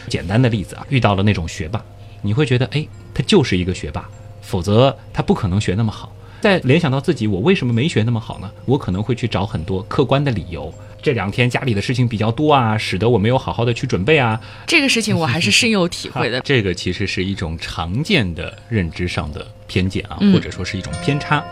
[0.07, 1.83] 简单的例子啊，遇到了那种学霸，
[2.21, 4.09] 你会觉得，哎，他就是一个学霸，
[4.41, 6.15] 否则他不可能学那么好。
[6.39, 8.49] 再联想到自己，我为什么没学那么好呢？
[8.65, 10.73] 我可能会去找很多客观的理由。
[11.01, 14.39] 这两天家里的事情比较多啊，使得我没有好好的去准备啊。
[14.67, 16.39] 这个事情我还是深有体会的。
[16.45, 21.43] 这个其实是一种常见的认知上的偏见啊，嗯或者说是一种偏差。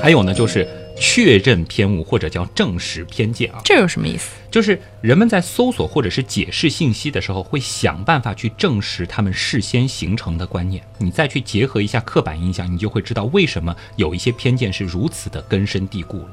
[0.00, 4.30] 还有呢，就是确认偏误或者叫证实偏见啊，这有什么意思？
[4.50, 10.82] 就是人们在搜索或者是解释信息的时候，会想办法去证实他们事先形成的观念。
[10.98, 16.30] 你再去结合一下刻板印象，你就会知道为什么有一些偏见是如此的根深蒂固了。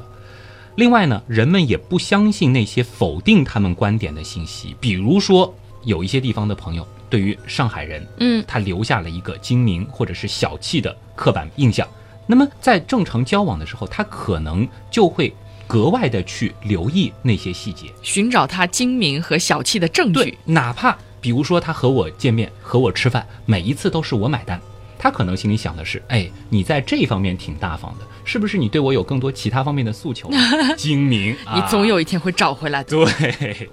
[0.75, 11.87] 另外呢，人们也不相信那些否定他们观点的信息，比如说有一些地方的朋友对于上海人，嗯，他留下了一个精明或者是小气的刻板印象。
[12.31, 15.33] 那么在正常交往的时候，他可能就会
[15.67, 17.87] 格外的去留意那些细节。
[18.01, 24.61] 寻找他精明和小气的证对据。，哪怕比如说他和我见面，和我吃饭，每一次都是我买单，
[24.97, 30.31] 他可能心里想的是，哎，你在这方面挺大方的，是不是你对我有更多其他方面的诉求？
[30.77, 32.89] 精明，啊、你总有一天会找回来的。
[32.89, 33.69] 对，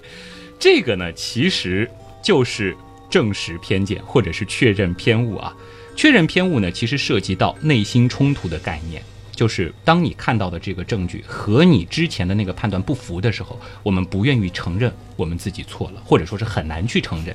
[0.59, 1.89] 这个呢，其实
[2.21, 2.77] 就是
[3.09, 5.55] 证实偏见或者是确认偏误啊。
[5.99, 17.35] 确认偏误呢，其实涉及到内心冲突的概念，就是当你看到的这个证据和你之前的那个判断不符的时候，我们不愿意承认我们自己错了，或者说是很难去承认。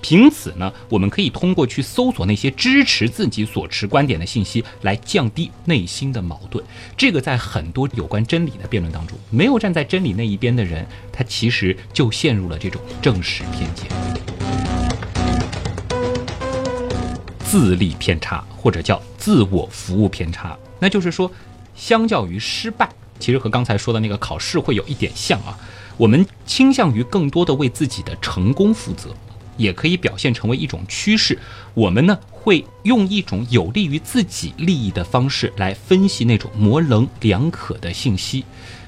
[0.00, 6.64] 凭此呢，我们可以通过去搜索那些支持自己所持观点的信息，来降低内心的矛盾。
[6.96, 14.29] 这个在很多有关真理的辩论当中，没有站在真理那一边的人，他其实就陷入了这种正史偏见。
[17.50, 21.28] 自利偏差，或者叫自我服务偏差，那就是说，
[21.74, 25.58] 相较于失败，其实和刚才说的那个考试会有一点像啊。
[25.96, 29.10] 我们倾向于更多的为自己的成功负责，
[29.56, 31.36] 也可以表现成为一种趋势。
[31.74, 38.44] 我们呢会用一种有利于自己利益的方式来分析那种模棱两可的信息。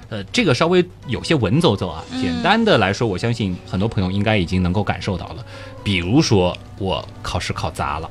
[0.08, 2.04] 呃，这个稍微有些文绉绉啊。
[2.20, 5.44] 简单的来说，我相信很多朋友应该已经能够感受到了。
[5.82, 8.08] 比如说我考试考砸了，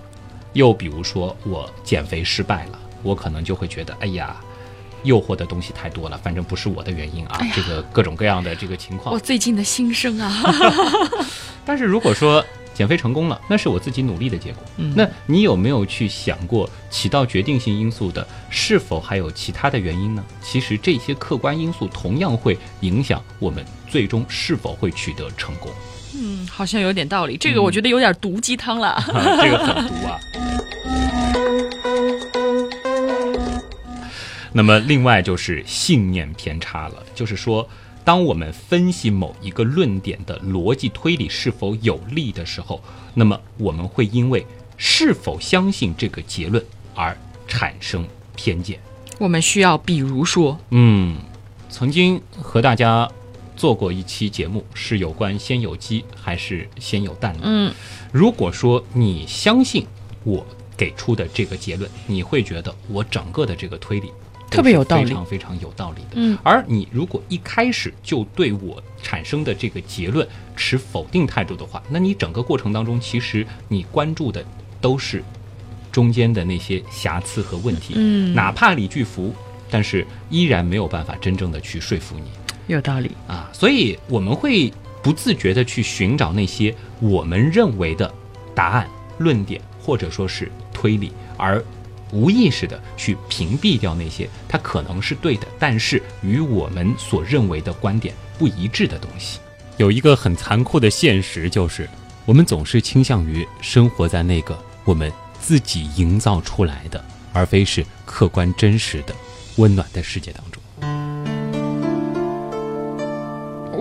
[0.53, 4.35] 又比如说我减肥失败了，我可能就会觉得，哎呀。
[5.03, 9.11] 诱惑的东西太多了，反正不是我的原因啊，这个各种各样的这个情况。
[9.11, 10.31] 我最近的心声啊。
[11.65, 14.61] 但是如果说减肥成功了，那是我自己努力的结果。
[14.77, 20.23] 嗯那你有没有去想过，起到决定性因素的是否还有其他的原因呢？
[20.39, 25.71] 其实这些客观因素同样会影响我们最终是否会取得成功。
[26.15, 27.37] 嗯，好像有点道理。
[27.37, 29.01] 这个我觉得有点毒鸡汤了。
[29.41, 30.19] 这个很毒啊。
[34.53, 37.65] 那么，另外就是信念偏差了，就是说，
[38.03, 44.45] 当我们分析某一个论点的逻辑推理是否有利的时候，那么我们会因为
[44.75, 46.61] 是否相信这个结论
[46.93, 47.15] 而
[47.47, 48.77] 产生偏见。
[49.19, 51.15] 我们需要，比如说，嗯，
[51.69, 53.09] 曾经和大家
[53.61, 57.41] 做过一期节目，是有关先有鸡还是先有蛋的。
[57.43, 57.71] 嗯，
[58.11, 59.85] 如果说你相信
[60.23, 60.43] 我
[60.75, 64.11] 给出的这个结论，你会觉得我整个的这个推理。
[64.49, 66.13] 特别有道理，非常非常有道理的。
[66.15, 74.43] 嗯，而你如果一开始就对我产生的这个结论持否定态度的话，那你整个过程当中，其实你关注的
[74.81, 75.23] 都是
[75.91, 77.93] 中间的那些瑕疵和问题。
[77.95, 79.31] 嗯，哪怕李巨福，
[79.69, 82.23] 但是依然没有办法真正的去说服你。
[82.67, 84.71] 有道理啊，所以我们会
[85.01, 88.13] 不自觉的去寻找那些我们认为的
[88.55, 91.63] 答案、论点或者说是推理，而。
[92.13, 99.39] 无意识的去屏蔽掉那些它可能是对的，但是与我们所认为的观点不一致的东西。
[99.77, 101.87] 有一个很残酷的现实，就是
[102.25, 109.15] 我们总是倾向于生活在那个我们自己营造出来的，而非是客观真实的
[109.55, 110.60] 温暖的世界当中。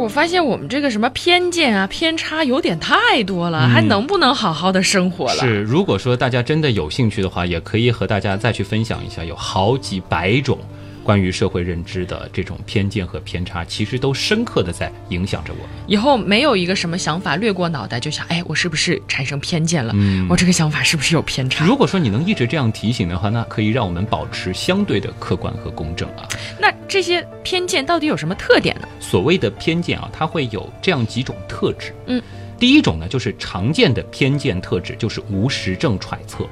[0.01, 5.41] 我发现我们这个什么偏见啊、偏差有点太多了，还能不能好好的生活了？
[5.41, 10.59] 是，如果说大家真的有兴趣的话，也可以和大家再去分享一下，有好几百种。
[11.03, 15.69] 关于社会认知的这种偏见和偏差，其实都深刻的在影响着我。
[15.87, 19.93] 以后没有一个什么想法掠过脑袋，就想，哎，我是不是产生偏见了？
[19.97, 21.65] 嗯，我这个想法是不是有偏差？
[21.65, 26.29] 如果说你能一直这样提醒的话，那可以让我们保持相对的客观和公正啊。
[26.59, 28.89] 那这些偏见到底有什么特点呢？
[29.01, 31.95] 所谓的偏见啊，它会有这样几种特质。
[32.07, 32.23] 嗯，
[32.59, 36.47] 第一种呢，就是常见的偏见特质，就是无实证揣测。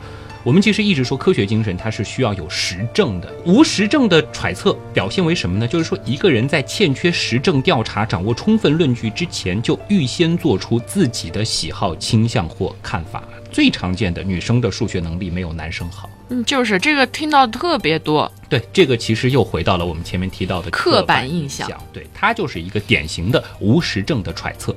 [0.45, 3.31] 我们其实一直说科学精神，它是需要有实证的。
[3.45, 5.67] 无实证的揣测表现为什么呢？
[5.67, 13.23] 就是说，一个人在欠缺实证调查、掌握充分论据之前，就预先做出自己的喜好、倾向或看法。
[13.51, 16.09] 最常见的，女生的数学能力没有男生好。
[16.31, 18.31] 嗯，就是这个听到特别多。
[18.49, 21.69] 对，这个其实又回到了我们前面提到的刻板印象。
[21.93, 24.75] 对，它就是一个典型的无实证的揣测。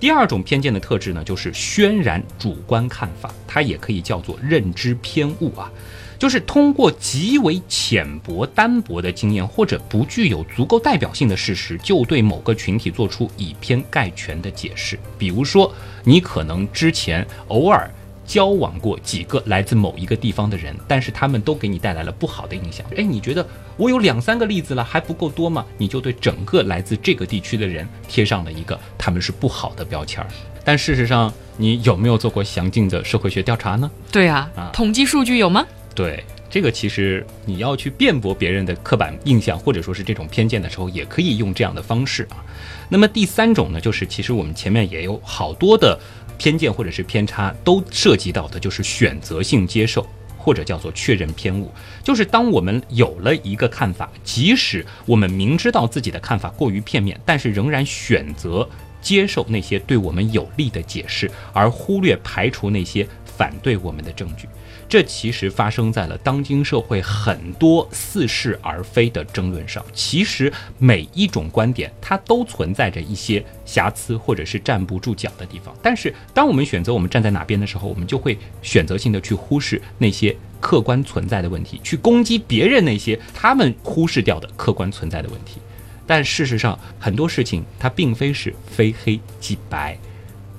[0.00, 5.70] 第二种偏见的特质呢，就是渲染主观看法，它也可以叫做认知偏误啊，
[6.18, 14.96] 就是通过极为浅薄、单薄的经验或者不具有足够代表性的事实，就对某个群体做出以偏概全的解释。
[15.18, 17.90] 比如说，你可能之前偶尔。
[18.28, 22.86] 交往过几个来自某一个地方的人，但是他们都给你带来了不好的印象。
[22.94, 23.44] 哎，你觉得
[23.78, 25.64] 我有两三个例子了，还不够多吗？
[25.78, 30.28] 你就对整个来自这个地区的人贴上了一个他们是不好的标签儿。
[30.62, 33.90] 但事实上，你有没有做过详尽的社会学调查呢？
[34.12, 35.66] 对啊，统计数据有吗？
[35.94, 42.44] 对，这个其实你要去辩驳别人的刻板印象或者说是这种偏见的时候，也可以用这样的方式啊。
[42.90, 45.98] 那么第三种呢，就是其实我们前面也有好多的。
[46.38, 50.06] 偏见或者是偏差都涉及到的就是选择性接受，
[50.38, 51.70] 或者叫做确认偏误。
[52.02, 58.66] 就是当我们有了一个看法，即使我们明知道自己的看法过于片面，但是仍然选择
[59.02, 63.06] 接受那些对我们有利的解释，而忽略排除那些
[63.38, 64.46] 反对我们的证据。
[64.88, 69.84] 这其实发生在了当今社会很多似是而非的争论上。
[69.92, 75.76] 其实每一种观点，它都存在着一些瑕疵或者是站不住脚的地方。
[75.82, 85.60] 但是，当我们选择我们站在哪边的时候，我们就会选择性的去忽视那些客观存在的问题，去攻击别人那些他们忽视掉的客观存在的问题。
[86.06, 89.98] 但事实上，很多事情它并非是非黑即白，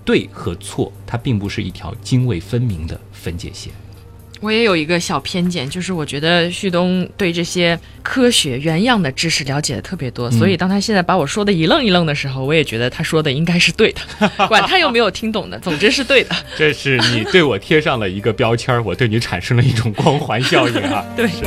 [0.09, 3.71] 对和错，它并不是一条泾渭分明的分界线。
[4.39, 16.35] 我也有一个小偏见，就是我觉得旭东对这些科学原样的知识了解的特别多，所以当他现在把我说的一愣一愣的时候，我也觉得他说的应该是对的， 管他有没有听懂的，总之是对的。
[16.57, 21.05] 这是你对我贴上了一个标签，我对你产生了一种光环效应啊！
[21.15, 21.27] 对。
[21.27, 21.43] 是。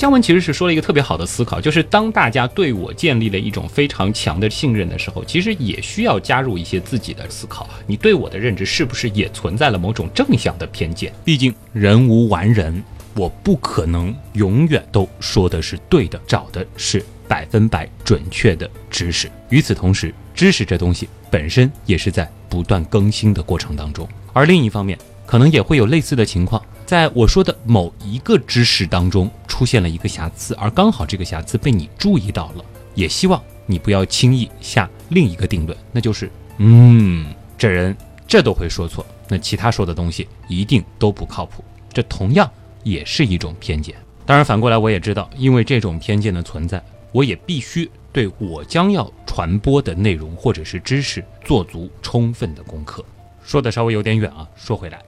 [0.00, 7.68] 姜文其实是说了一个特别好的思考，就是当大家对我建立了一种非常强的信任的时候，其实也需要加入一些自己的思考。
[7.86, 11.12] 你对我的认知是不是也存在了某种正向的偏见？
[11.22, 12.82] 毕竟人无完人，
[13.14, 19.30] 我不可能永远都说的是对的，找的是百分百准确的知识。
[19.50, 26.62] 与此同时，知识这东西本身也是在不断更新的过程当中，而另一方面，可能也会有类似的情况。
[26.90, 32.64] 在我说的某一个知识当中出现了一个瑕疵，而刚好这个瑕疵被你注意到了，
[32.96, 41.62] 也希望你不要轻易下另一个定论，那就是，嗯，这人这都会说错，那其他说的东西一定都不靠谱，
[41.92, 42.50] 这同样
[42.82, 43.94] 也是一种偏见。
[44.26, 46.82] 当然，反过来我也知道，因为这种偏见的存在，
[47.12, 53.04] 我也必须对我将要传播的内容或者是知识做足充分的功课。
[53.44, 55.00] 说的稍微有点远啊，说回来。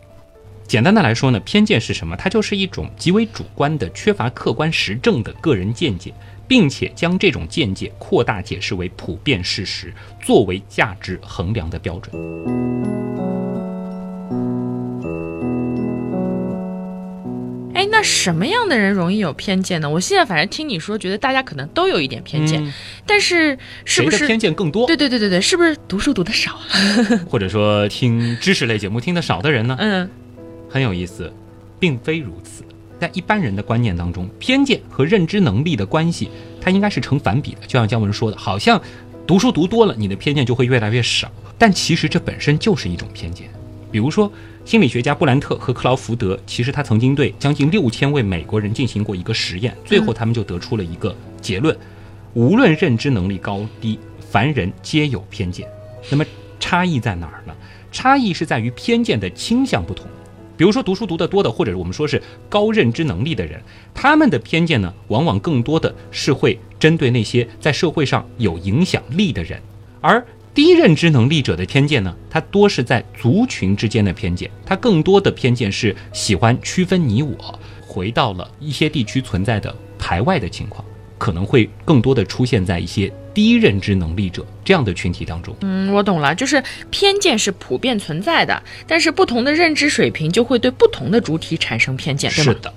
[0.67, 2.17] 简单的来说呢，偏见是什么？
[2.17, 6.15] 它就是一种极为主观的、缺乏客观实证的个人见解，
[6.49, 9.93] 并且将这种见解扩大解释为普遍事实，
[10.23, 12.15] 作为价值衡量的标准。
[17.75, 19.91] 哎，那什么样的人容易有偏见呢？
[19.91, 22.73] 我现在反正听你说，觉得大家可能都有一点偏见，
[23.07, 24.87] 但是是不是偏见更多？
[24.87, 26.59] 对对对对对，是不是读书读的少，
[27.29, 29.77] 或者说听知识类节目听的少的人呢？
[29.79, 30.09] 嗯。
[30.73, 31.31] 很有意思，
[31.79, 32.65] 并非如此。
[32.99, 37.59] 在一般人的观念当中，偏见和认知能力的关系，它应该是成反比的。
[37.67, 38.81] 就像姜文说的，好像
[39.27, 41.31] 读书读多了，你的偏见就会越来越少。
[41.59, 43.51] 但其实这本身就是一种偏见。
[43.91, 44.33] 比如说，
[44.65, 51.77] 心理学家布兰特和克劳福德，其实他曾经对将近六千位美国人进行过一个实验，最后他们就得出了一个结论：
[52.33, 53.99] 无论认知能力高低，
[54.31, 55.69] 凡人皆有偏见。
[56.09, 56.25] 那么
[56.59, 57.53] 差异在哪儿呢？
[57.91, 60.07] 差异是在于偏见的倾向不同。
[60.57, 63.61] 比如说，读书读得多的，或者我们说是高认知能力的人，
[63.95, 69.59] 他们的偏见呢，往往更多的是会针对那些在社会上有影响力的人；
[70.01, 70.25] 而
[70.55, 80.85] 低认知能力者的偏见呢，它多是在族群之间的偏见，它更多的偏见是喜欢区分你我，回到了一些地区存在的排外的情况。
[81.19, 85.55] 可能会更多的出现在一些低认知能力者这样的群体当中。
[85.61, 92.73] 嗯，我懂了，就是偏见是普遍存在的，但是不同的认知水平就会对不同的主体产生偏见，是的，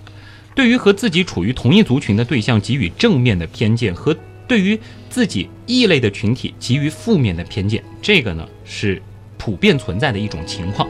[0.54, 4.16] 对于和自己处于同一族群的对象给予正面的偏见，和
[4.48, 4.80] 对于
[5.10, 9.02] 自己异类的群体给予负面的偏见，这个呢是
[9.38, 10.88] 普遍存在的一种情况。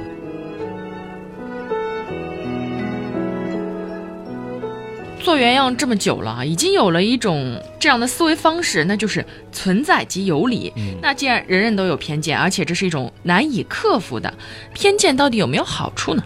[5.26, 10.72] 做原样这么久了，已经有了一种这样的思维方式，那就是存在即有理。
[11.02, 14.32] 那既然人人都有偏见，而且这是一种难以克服的
[14.72, 16.24] 偏见，到底有没有好处呢？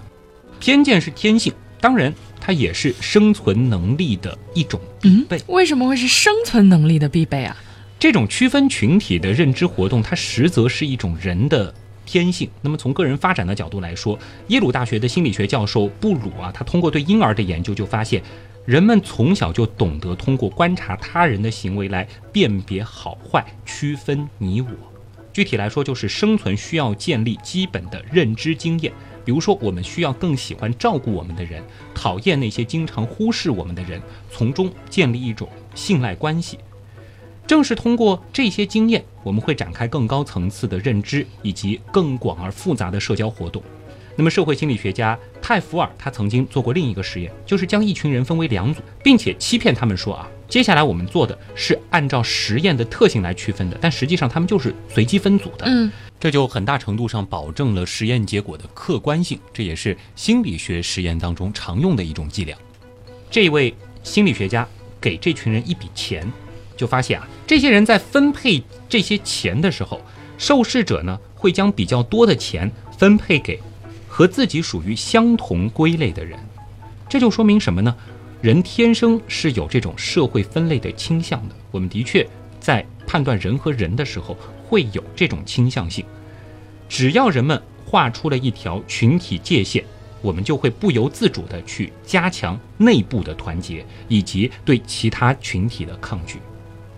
[0.59, 5.41] 偏见是天性，当然它也是生存能力的一种必备。
[5.47, 7.55] 为什么会是生存能力的必备啊？
[7.97, 11.73] 这种区分群体的认知活动，它实则是一种人的
[12.05, 12.49] 天性。
[12.61, 14.19] 那么从个人发展的角度来说，
[14.49, 18.21] 耶鲁大学的心理学教授布鲁啊，他通过对婴儿的研究就发现。
[18.69, 24.69] 人们从小就懂得通过观察他人的行为来辨别好坏、区分你我。
[25.33, 28.93] 具体来说，就是生存需要建立基本的认知经验。
[29.25, 31.63] 比如说，我们需要更喜欢照顾我们的人，
[31.95, 33.99] 讨厌那些经常忽视我们的人，
[34.29, 36.59] 从中建立一种信赖关系。
[37.47, 43.63] 正是通过这些经验，我们会展开更高层次的认知以及更广而复杂的社交活动。
[44.15, 55.65] 那么，社会心理学家泰福尔他曾经做过另一个实验，就是将一群人分为两组，并且欺骗他们说啊，接下来我们做的是按照实验的特性来区分的，但实际上他们就是随机分组的。
[55.65, 62.57] 嗯，这就很大程度上保证了实验结果的客观性，这也是心理学实验当中常用的一种伎俩。
[63.31, 63.73] 这位
[64.03, 64.67] 心理学家
[64.99, 66.31] 给这群人一笔钱，
[66.75, 70.01] 就发现啊，这些人在分配这些钱的时候，
[70.37, 73.59] 受试者呢会将比较多的钱分配给。
[74.19, 76.37] 和自己属于相同归类的人。
[77.07, 77.95] 这就说明什么呢？
[78.41, 81.55] 人天生是有这种社会分类的倾向的。
[81.71, 82.27] 我们的确
[82.59, 86.03] 在判断人和人的时候会有这种倾向性。
[86.89, 89.85] 只要人们画出了一条群体界限，
[90.21, 96.39] 我们就会不由自主地去加强内部的团结，以及对其他群体的抗拒。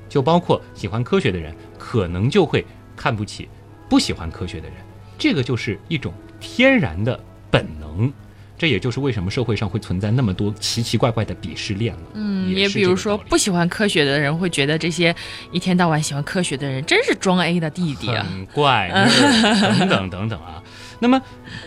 [0.10, 2.66] 就包括喜欢科学的人，可能就会
[2.96, 3.48] 看不起
[3.88, 4.78] 不喜欢科学的人。
[5.20, 6.12] 这个就是一种
[6.42, 7.18] 天然的
[7.50, 8.12] 本能。
[8.58, 12.02] 这也就是为什么社会上会存在那么多奇奇怪怪的鄙视链了。
[12.14, 15.16] 嗯，也也比如说不喜欢科学的人会觉得这些
[15.52, 18.24] 一天到晚喜欢科学的人真是装 A 的弟弟啊。
[18.24, 20.62] 很怪， 那等等等等啊。
[21.00, 21.20] 那么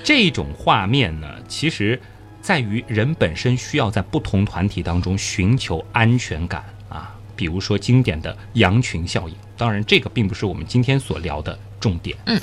[0.04, 2.00] 这种画面呢，其实
[2.40, 7.12] 在于人本身需要在不同团体当中寻求安全感啊。
[7.34, 12.16] 比如说经典的羊群效应，当然这个并不是我们今天所聊的重点。
[12.26, 12.40] 嗯。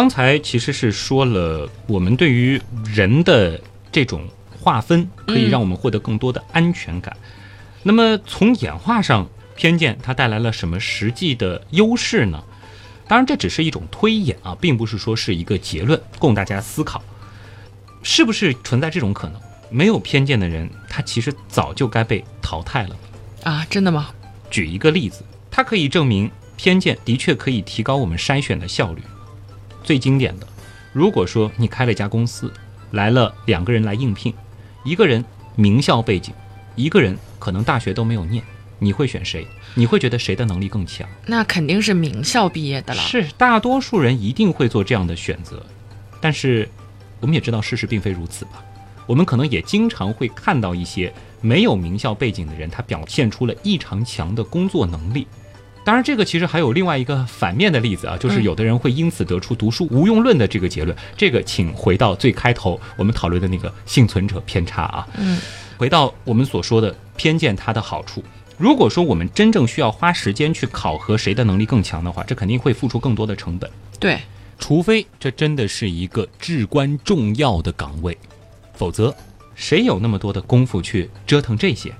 [0.00, 3.60] 刚才其实是说了，我们对于人的
[3.92, 4.26] 这种
[4.58, 7.14] 划分，可以让我们获得更多的安全感。
[7.82, 12.42] 那么从演化上，偏见它带来了什么实际的优势呢？
[13.06, 17.02] 当然，这只是一种推演啊，并不是说是一个结论，供大家思考。
[18.02, 19.38] 是不是存在这种可能？
[19.68, 22.96] 没有偏见的人，他其实早就该被淘汰了。
[23.42, 24.08] 啊，真的吗？
[24.50, 29.02] 举一个例子，它可以证明偏见的确可以提高我们筛选的效率。
[29.82, 30.46] 最经典的，
[30.92, 32.52] 如果说你开了一家公司，
[32.92, 34.32] 来了两个人来应聘，
[34.84, 35.24] 一个人
[35.56, 36.34] 名校背景，
[36.74, 38.42] 一个人可能大学都没有念，
[38.78, 39.46] 你会选谁？
[39.74, 41.08] 你会觉得谁的能力更强？
[41.26, 43.00] 那肯定是名校毕业的了。
[43.02, 45.64] 是，大多数人一定会做这样的选择。
[46.20, 46.68] 但是，
[47.20, 48.62] 我们也知道事实并非如此吧？
[49.06, 55.26] 我们可能也经常会看到一些没有名校背景的人，他表现出了异常强的工作能力。
[55.90, 60.96] 当然，这个其实还有另外一个反面的例子啊，就是有的人会因此得出读书无用论的这个结论。
[61.16, 65.08] 这个，请回到最开头我们讨论的那个幸存者偏差啊。
[65.18, 65.40] 嗯，
[65.76, 68.22] 回到我们所说的偏见，它的好处。
[68.56, 73.68] 如果说我们真正需要花时间去考核谁的能力更强的话，这肯定会付出更多的成本。
[73.98, 74.20] 对，
[74.60, 78.16] 除非这真的是一个至关重要的岗位，
[78.74, 79.12] 否则
[79.56, 81.92] 谁有那么多的功夫去折腾这些？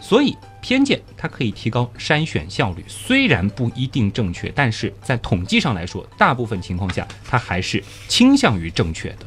[0.00, 9.26] 所以偏见它可以提高筛选效率，虽然不一定正确，但是在统计上来说，大部分情况下它还是倾向于正确的。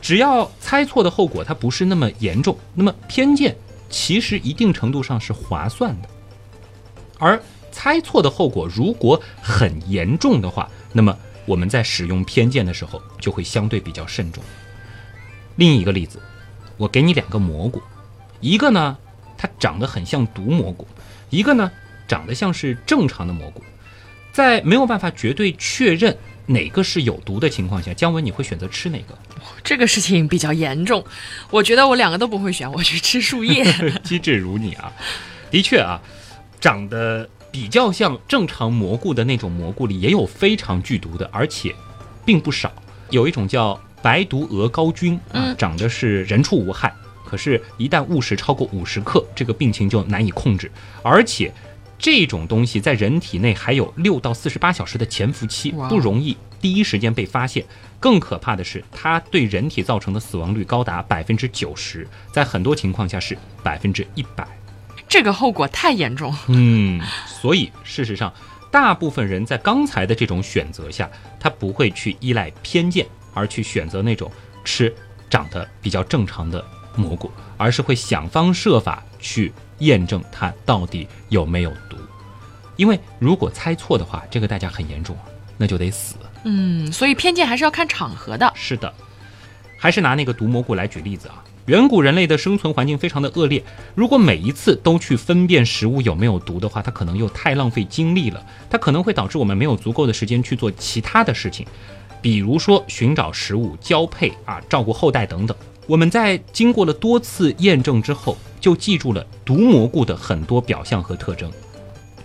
[0.00, 3.54] 只要猜错的后果它不是那么严重，那么偏见
[3.90, 6.08] 其实一定程度上是划算的。
[7.18, 11.14] 而猜错的后果如果很严重的话，那么
[11.44, 14.42] 我们在使用偏见的时候就会相对比较慎重。
[15.56, 16.22] 另一个例子，
[16.78, 17.82] 我给你两个蘑菇，
[18.40, 18.96] 一个呢
[19.40, 20.86] 它长得很像毒蘑菇，
[21.30, 21.72] 一个呢
[22.06, 23.64] 长得像是正常的蘑菇。
[24.32, 26.14] 在没有办法绝对确认
[26.44, 29.18] 哪个是有毒的情况下，姜文你会选择吃哪个？
[29.64, 31.02] 这个事情比较严重，
[31.50, 33.64] 我觉得我两个都不会选，我去吃树叶。
[34.04, 34.92] 机智如你啊，
[35.50, 35.98] 的确啊，
[36.60, 41.74] 长得比较像正常蘑菇的那种蘑菇里也有非常剧毒的，而且
[42.26, 42.70] 并不少。
[43.08, 46.94] 有一种叫白毒鹅膏菌啊嗯，长得是人畜无害，
[47.30, 50.70] 可是，一旦误食超过五十克，这个病情就难以控制，
[51.02, 51.52] 而且。
[52.02, 57.62] 这种东西在人体内还有六到四十八小时的潜伏期，不容易第一时间被发现。
[58.00, 64.48] 更可怕的是，它对人体造成的死亡率高达百分之九十，在很多情况下是百分之一百。
[65.06, 66.34] 这个后果太严重。
[66.48, 68.32] 嗯，所以事实上，
[68.70, 71.06] 大部分人在刚才的这种选择下，
[71.38, 74.32] 他不会去依赖偏见，而去选择那种
[74.64, 74.90] 吃
[75.28, 76.64] 长得比较正常的
[76.96, 81.96] 蘑菇，而是会想方设法去验证它到底有没有毒。
[82.76, 85.24] 因为如果猜错的话，这个代价很严重啊，
[85.56, 86.14] 那就得死。
[86.44, 88.50] 嗯，所以偏见还是要看场合的。
[88.54, 88.92] 是的，
[89.78, 91.44] 还是拿那个毒蘑菇来举例子啊。
[91.66, 93.62] 远古人类的生存环境非常的恶劣，
[93.94, 101.64] 如果每一次都去分辨食物有没有毒的话，它可能又太浪费精力了，它可能会导致我们没有足够的时间去做其他的事情，
[102.20, 105.56] 比如说寻找食物、交配啊、照顾后代等等。
[105.90, 111.50] 我们在经过了多次验证之后，就记住了毒蘑菇的很多表象和特征，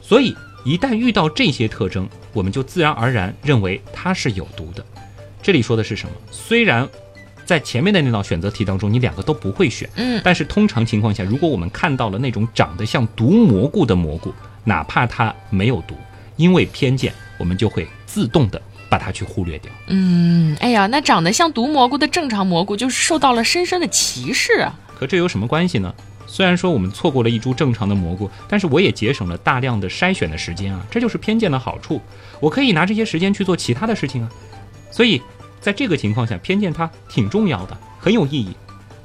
[0.04, 4.86] 所以一旦遇到这些特征，我们就自然而然认为它是有毒的。
[5.42, 6.14] 这里说的是什么？
[6.30, 6.88] 虽然
[7.44, 14.32] 在前面的那道选择题当中，你两个都不会选，嗯，但是通常情况下，如果我们看到了那种长得像毒蘑菇的蘑菇，
[14.64, 15.96] 哪怕它没有毒，
[16.36, 18.62] 因为偏见，我们就会自动的
[18.98, 19.70] 把它去忽略掉。
[19.88, 24.74] 嗯，哎呀，那长得像毒蘑菇的正常蘑菇就是受到了深深的歧视啊。
[24.98, 25.94] 可这有什么关系呢？
[26.26, 32.02] 虽然说我们错过了一株正常的蘑菇，但是我也节省了大量的筛选的时间啊，这就是偏见的好处。
[32.40, 34.30] 我可以拿这些时间去做其他的事情啊。
[34.90, 35.22] 所以，
[35.60, 38.56] 在这个情况下，偏见它挺重要的，很有意义。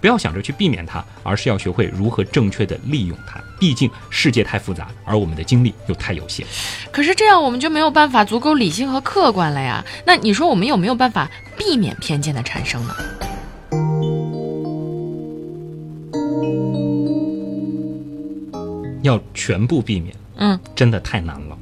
[0.01, 3.41] 不要想着去避免它，而是要学会如何正确的利用它。
[3.59, 6.47] 毕竟世界太复杂，而我们的精力又太有限。
[6.91, 9.85] 可是这样我们就没有办法足够理性和客观了呀。
[10.07, 12.95] 那你说我们有没有办法避免偏见的产生呢？
[19.03, 21.57] 要全部避免，嗯，真的太难了。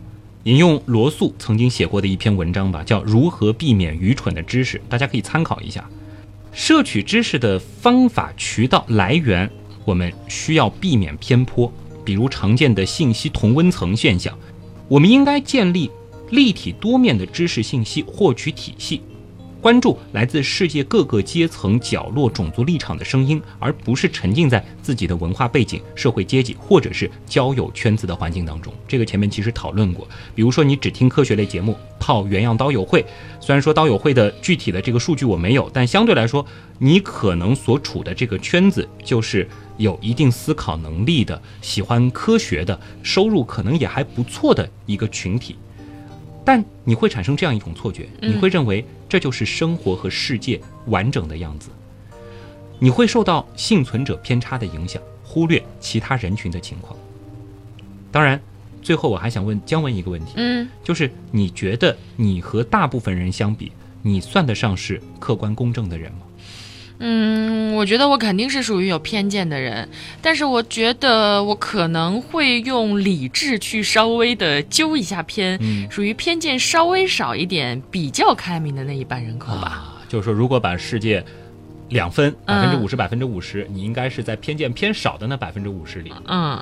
[0.45, 5.84] 引用罗素曾经写过的一篇文章吧，叫《如何避免愚蠢的知识》，大家可以参考一下。
[6.53, 9.49] 摄取知识的方法、渠道、来源，
[9.84, 11.72] 我们需要避免偏颇，
[12.05, 14.36] 比如常见的信息同温层现象。
[14.88, 15.90] 我们应该建立
[16.30, 19.03] 立体多面的知识信息获取体系。
[19.61, 28.73] 关注来自世界各个阶层、角落、种族立场的声音，而不是沉浸在自己的文化背景、社会阶级或者是交友圈子的环境当中。
[28.87, 30.07] 这个前面其实讨论过。
[30.33, 33.05] 比如说，你只听科学类节目，泡原样刀友会。
[33.41, 36.47] 虽然说刀友会的具体的这个数据我没有，但相对来说，
[36.79, 45.57] 你可能所处的这个圈子就是有一定思考能力的、喜欢科学的、收入可能也还不错的一个群体。
[46.49, 51.68] 但你会产生这样一种错觉，你会认为这就是生活和世界完整的样子。
[52.78, 56.96] 你会受到幸存者偏差的影响，忽略其他人群的情况。
[58.11, 58.40] 当然，
[58.80, 63.70] 最后我还想问姜文一个问题，嗯，就是你觉得你和大部分人相比，
[64.01, 66.20] 你算得上是客观公正的人吗？
[67.01, 69.88] 嗯，我觉得我肯定是属于有偏见的人，
[70.20, 75.59] 但是我觉得我可能会用理智去稍微的纠一下偏，
[75.90, 79.68] 属于偏见稍微少一点、比较开明的那一半人口吧。
[79.68, 81.24] 啊，就是说，如果把世界
[81.90, 86.12] 两分，百分之五十、百分之五十，你应该是在偏见偏少的那百分之五十里。
[86.26, 86.61] 嗯，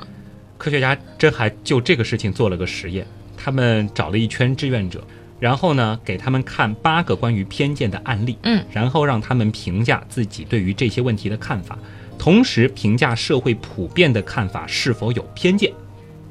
[0.57, 5.03] 科学家真还就这个事情做了个实验，他们找了一圈志愿者。
[5.39, 11.77] 然后呢，给他们看八个关于偏见的案例，嗯，然后让他们评价自己对于这些问题的看法，
[12.17, 15.71] 同时评价社会普遍的看法是否有偏见。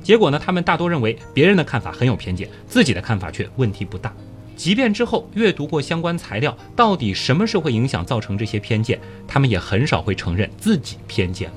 [0.03, 4.13] 结果呢，他们大多认为别人的看法很有偏见，自己的看法却问题不大。
[4.57, 8.99] 即便之后阅读过相关材料，到底什么社会影响造成这些偏见，
[9.29, 11.57] 他们也很少会承认自己偏见了。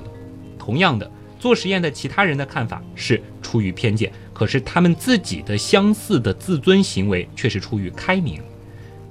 [0.58, 1.10] 同样的。
[1.40, 8.42] 做实验的其他人的看法是出于偏见，可是他们自己的相似的自尊行为却是出于开明。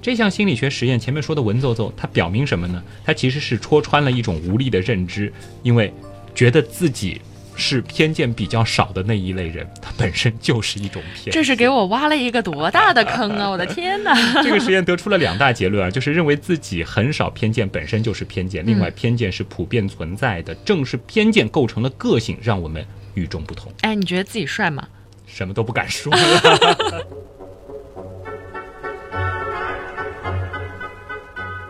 [0.01, 2.81] 这项心理学实验前面说的文绉绉，它表明什么呢？
[3.05, 5.93] 它其实是戳穿了一种无力的认知，因为
[6.35, 7.21] 觉得自己。
[7.59, 11.33] 是偏见比较少的那一类人，他本身就是一种偏。
[11.33, 13.51] 这是给我挖了一个多大的坑啊！
[13.51, 14.15] 我的天哪！
[14.43, 23.73] 这个实验得出了两大结论啊，就是认为自己很少偏见本身就是偏见，另外偏见是普遍存在的，正是偏见构成了个性，让我们与众不同。
[23.81, 24.87] 哎，你觉得自己帅吗？
[25.27, 26.13] 什么都不敢说。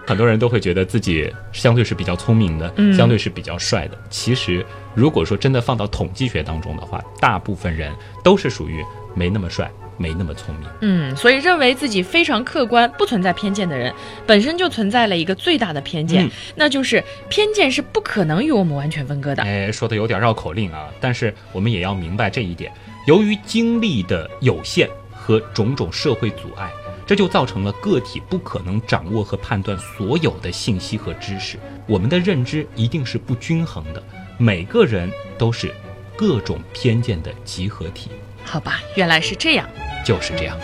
[0.06, 3.98] 很多人都会觉得自己相对是比较聪明的，相对是比较帅的。
[4.08, 4.64] 其实，
[4.98, 7.94] 如果说真的放到统计学当中的话，大部分人
[8.24, 8.84] 都是属于
[9.14, 10.68] 没那么帅、没那么聪明。
[10.80, 13.94] 嗯，所以认为自己非常客观、不存在偏见的人，
[14.26, 19.44] 本身就存在了一个最大的偏见，那就是偏见是不可能与我们完全分割的。
[19.44, 22.72] 哎，说的有点绕口令啊，但是我们也要明白这一点：
[23.06, 26.68] 由于精力的有限和种种社会阻碍。
[27.06, 34.02] 这就造成了个体不可能掌握和判断所有的信息和知识，我们的认知一定是不均衡的，
[34.40, 35.74] 每个人都是
[36.16, 38.08] 各种偏见的集合体。
[38.44, 39.68] 好吧，原来是这样，
[40.06, 40.56] 就是这样。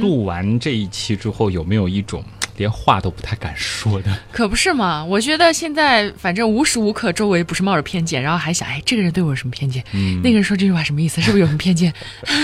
[0.00, 2.24] 录完这一期之后，有没有一种
[2.56, 4.16] 连话都不太敢说的？
[4.32, 5.04] 可不是嘛！
[5.04, 9.82] 我觉得现在反正无时无刻周围不是冒着偏见，然后还想，哎，这个人对我有什么偏见？
[9.92, 11.20] 嗯，那个人说这句话什么意思？
[11.20, 11.92] 是不是有什么偏见？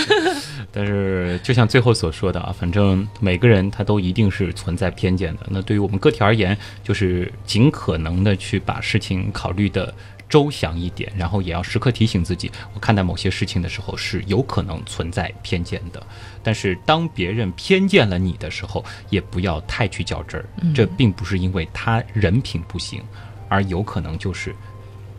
[0.75, 5.41] 但是就像最后所说的啊，反正每个人他都一定是存在偏见的。
[5.49, 9.93] 那对于我们个体而言，就是尽可能的去把事情考虑的。
[10.33, 16.03] 周详一点，然后也要时刻提醒自己，我看待某些事情的时候是有可能存在偏见的。
[16.43, 20.47] 但是当别人偏见了你的时候，也不要太去较真儿。
[20.75, 23.03] 这并不是因为他人品不行，
[23.51, 24.57] 而有可能就是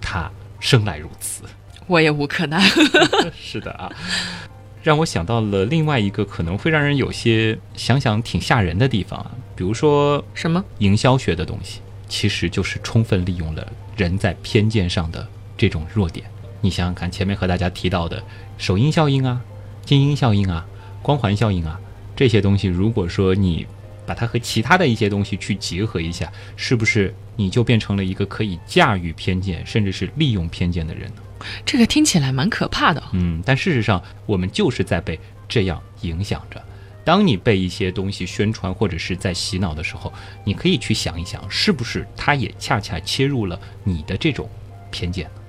[0.01, 1.43] 他生来如此。
[1.85, 2.81] 我也无可奈何。
[3.39, 3.91] 是的啊，
[4.81, 11.81] 让我想到了另外一个可能会让人有些想想挺吓人的地方啊，比如说什么营销学的东西。
[12.09, 15.27] 其实就是充分利用了人在偏见上的
[15.57, 16.25] 这种弱点。
[16.61, 18.23] 你想想看，前面和大家提到的
[18.57, 19.41] 首因效应啊、
[19.85, 20.65] 精英效应啊、
[21.01, 21.79] 光环效应啊
[22.15, 23.67] 这些东西，如果说你
[24.05, 31.21] 把它和其他的一些东西去结合一下，是不是你就变成了一个可以驾驭偏见，甚至是利用偏见的人呢？
[31.65, 33.03] 这个听起来蛮可怕的。
[33.11, 36.61] 嗯，但事实上，我们就是在被这样影响着。
[37.03, 40.11] 当你被一些东西宣传或者是在洗脑的时候，
[40.43, 44.49] 你可以去想一想，是不是它也恰恰切入了你的这种
[44.89, 45.41] 偏见呢？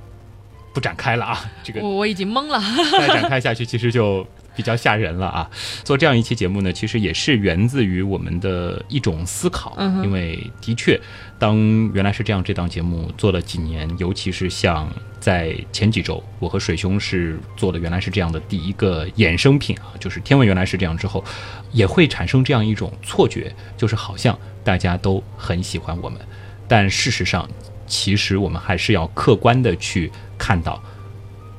[0.73, 2.61] 不展开了啊，这个我我已经懵了。
[2.99, 4.27] 再展开下去，其实就
[4.57, 5.49] 比较吓人了啊。
[5.85, 11.01] 做这样一期节目呢，其实也是源自于我们的一种思考，因为的确，
[11.45, 11.59] 当
[11.93, 14.91] 原来是这样这档节目做了几年，尤其是像
[15.21, 21.23] 在前几周，我和水兄是做的原来是这样的第一个衍生品啊，就是天文原来是这样之后，
[21.71, 26.19] 也会产生这样一种错觉，就是好像大家都很喜欢我们，
[26.67, 27.47] 但事实上，
[27.87, 30.11] 其实我们还是要客观的去。
[30.39, 30.83] 看到，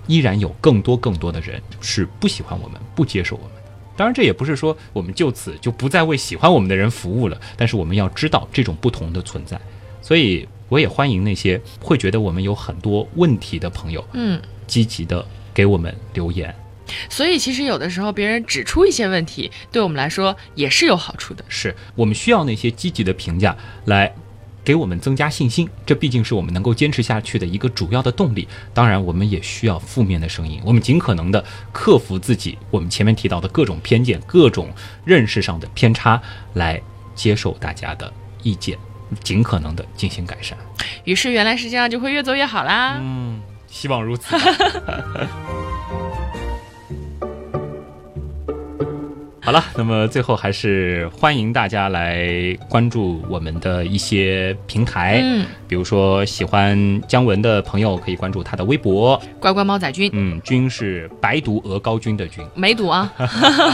[0.08, 3.52] 依然有更多更多的人是不喜欢我们、不接受我们。
[3.96, 7.40] 当然，这也不是说我们就此就不再为喜欢我们的人服务了。
[7.56, 9.62] 但是，我们要知道这种不同的存在。
[10.06, 16.54] 所以，我也欢迎那些会觉得我们有很多问题的朋友，嗯，积极的给我们留言。
[17.10, 21.44] 所以，其实有的时候别人指出一些问题，对我们来说也是有好处的。
[21.50, 24.14] 是我们需要那些积极的评价来。
[24.64, 28.48] 给我们增加信心，这毕竟是我们能够坚持下去的一个主要的动力。
[28.74, 34.72] 当然，我们也需要负面的声音，我们尽可能的克服自己我们前面提到的各种偏见、各种
[35.06, 36.20] 认识上的偏差，
[36.56, 36.82] 来
[37.14, 38.76] 接受大家的意见，
[39.24, 40.58] 尽可能的进行改善。
[41.04, 42.98] 于是，原来是这样，就会越做越好啦。
[43.00, 44.36] 嗯，希望如此。
[49.46, 63.14] 好了，那么最后还是欢迎大家来关注我们的一些平台，嗯，比如说喜欢姜文的朋友可以关注他的微博“乖乖猫仔君”，嗯，君是白毒鹅膏菌的菌，没毒啊，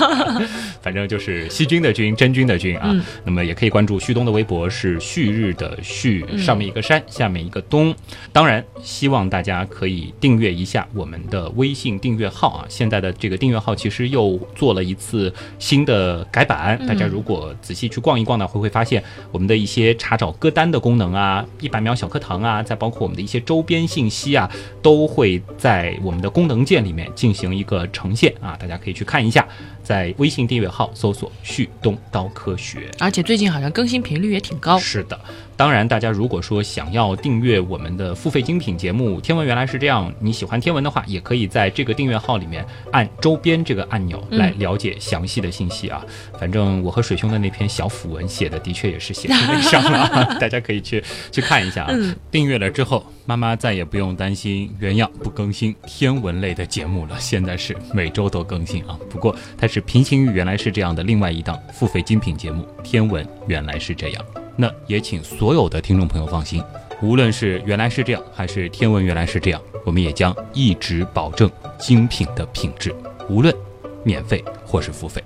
[0.84, 2.94] 反正就是细菌的菌，真菌的菌啊。
[3.24, 7.96] 那么也可以关注旭东的微博是旭日的旭，上面一个山，下面一个东。
[8.34, 12.66] 当然，希望大家可以订阅一下我们的微信订阅号啊。
[12.68, 15.34] 现在的这个订阅号其实又做了一次。
[15.62, 19.02] 新的改版，大家如果仔细去逛一逛呢，会会发现
[19.32, 24.50] 我们的一些查找歌单的功能啊，一百秒小课堂啊，再包括我们的一些周边信息啊，
[24.82, 29.48] 都会在我们的功能键里面进行一个呈现啊，大家可以去看一下。
[29.84, 34.78] 在微信订阅号搜索“旭东刀科学”，而且最近好像更新频率也挺高。
[34.78, 35.20] 是的，
[35.62, 46.04] 当然，大家如果说想要订阅我们的付费精品节目《天文原来是这样》，你喜欢天文的话，也可以在这个订阅号里面按周边这个按钮来了解详细的信息啊。
[46.40, 51.94] 反正我和水兄的那篇小辅文写的的确也是写在那上了， 大家可以去去看一下啊。
[52.32, 53.06] 订阅了之后。
[53.26, 59.00] 妈妈再也不用担心原样不更新天文类的节目了， 现在是每周都更新啊。
[59.10, 64.26] 不过它是平行于原来是这样的另外一档付费精品节目《天文原来是这样》。
[64.58, 66.62] 那也请所有的听众朋友放心，
[67.02, 71.50] 无论是原来是这样，还是天文原来是这样，我们也将一直保证
[71.80, 72.94] 精品的品质，
[73.30, 73.56] 无论
[74.04, 75.24] 免费或是付费。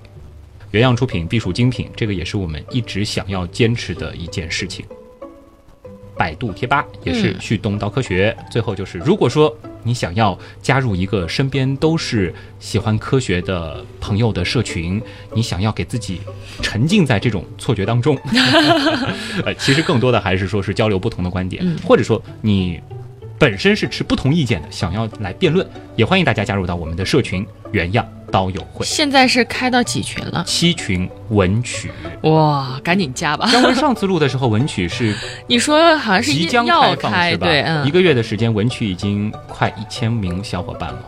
[0.71, 4.85] 原样出品必属精品，这个也是我们一直想要坚持的一件事情。
[6.17, 8.35] 百度贴吧也是旭东刀科学。
[8.49, 15.01] 最后就是，如果说你想要加入一个身边都是喜欢科学的朋友的社群，
[15.33, 16.21] 你想要给自己
[16.61, 18.17] 沉浸在这种错觉当中，
[19.45, 22.79] 呃，其实更多的还是说是交流不同的观点，或者说你。
[23.37, 28.85] 本身是持不同意见的，想要来辩论，也欢迎大家加入到我们的社群原样刀友会。
[28.85, 30.43] 现在是开到几群了？
[30.47, 31.91] 七群文曲
[32.23, 33.49] 哇，赶紧加吧！
[33.51, 35.13] 姜文上次录的时候，文曲是
[35.47, 37.47] 你说好像是即将开放是吧？
[37.47, 40.99] 对，嗯，一个月的时间，文曲已经快一千名小伙伴了。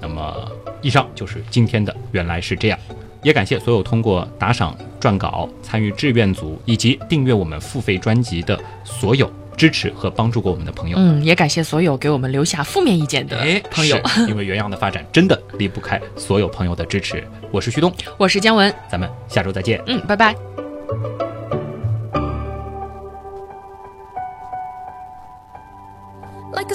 [0.00, 0.34] 那么，
[0.82, 2.78] 以上就是今天的原来是这样，
[3.22, 9.30] 也感谢所有通过打赏、撰稿、参与志愿组以及订阅我们付费专辑的所有。
[9.56, 13.36] 支持和帮助过我们的朋友，嗯，也感谢所有给我们留下负面意见的
[13.70, 17.26] 朋友，因为原样的发展真的离不开所有朋友的支持。
[17.50, 19.82] 我是旭东，我是姜文，咱们下周再见。
[19.86, 20.34] 嗯，拜拜。
[26.52, 26.74] Like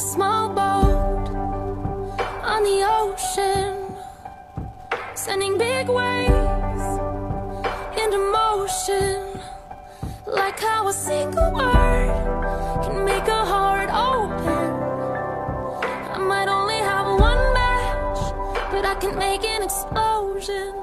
[19.62, 20.81] an explosion.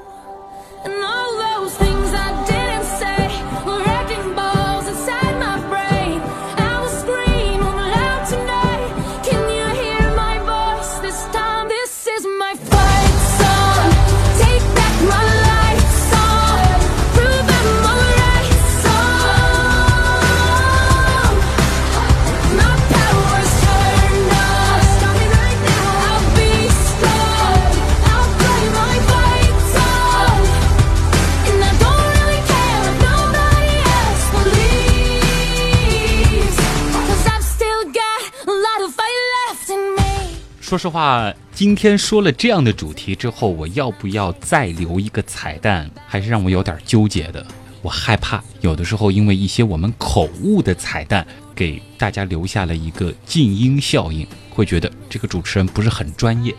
[40.68, 47.42] 说实话，今天说了这样的主题之后，我要不要再留一个彩蛋，还是让我有点纠结的。
[47.80, 56.54] 我害怕有的时候因为一些我们口误的彩蛋，给大家留下了一个静音效应，会觉得这个主持人不是很专业。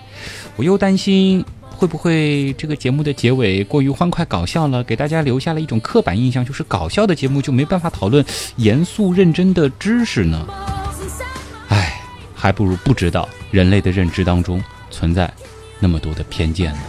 [0.56, 10.48] 我又担心会不会这个节目的结尾过于欢快搞笑了，给大家留下了一种刻板印象，就是搞笑的节目就没办法讨论严肃认真的知识呢？
[12.40, 15.30] 还不如不知道人类的认知当中存在
[15.78, 16.80] 那么多的偏见呢。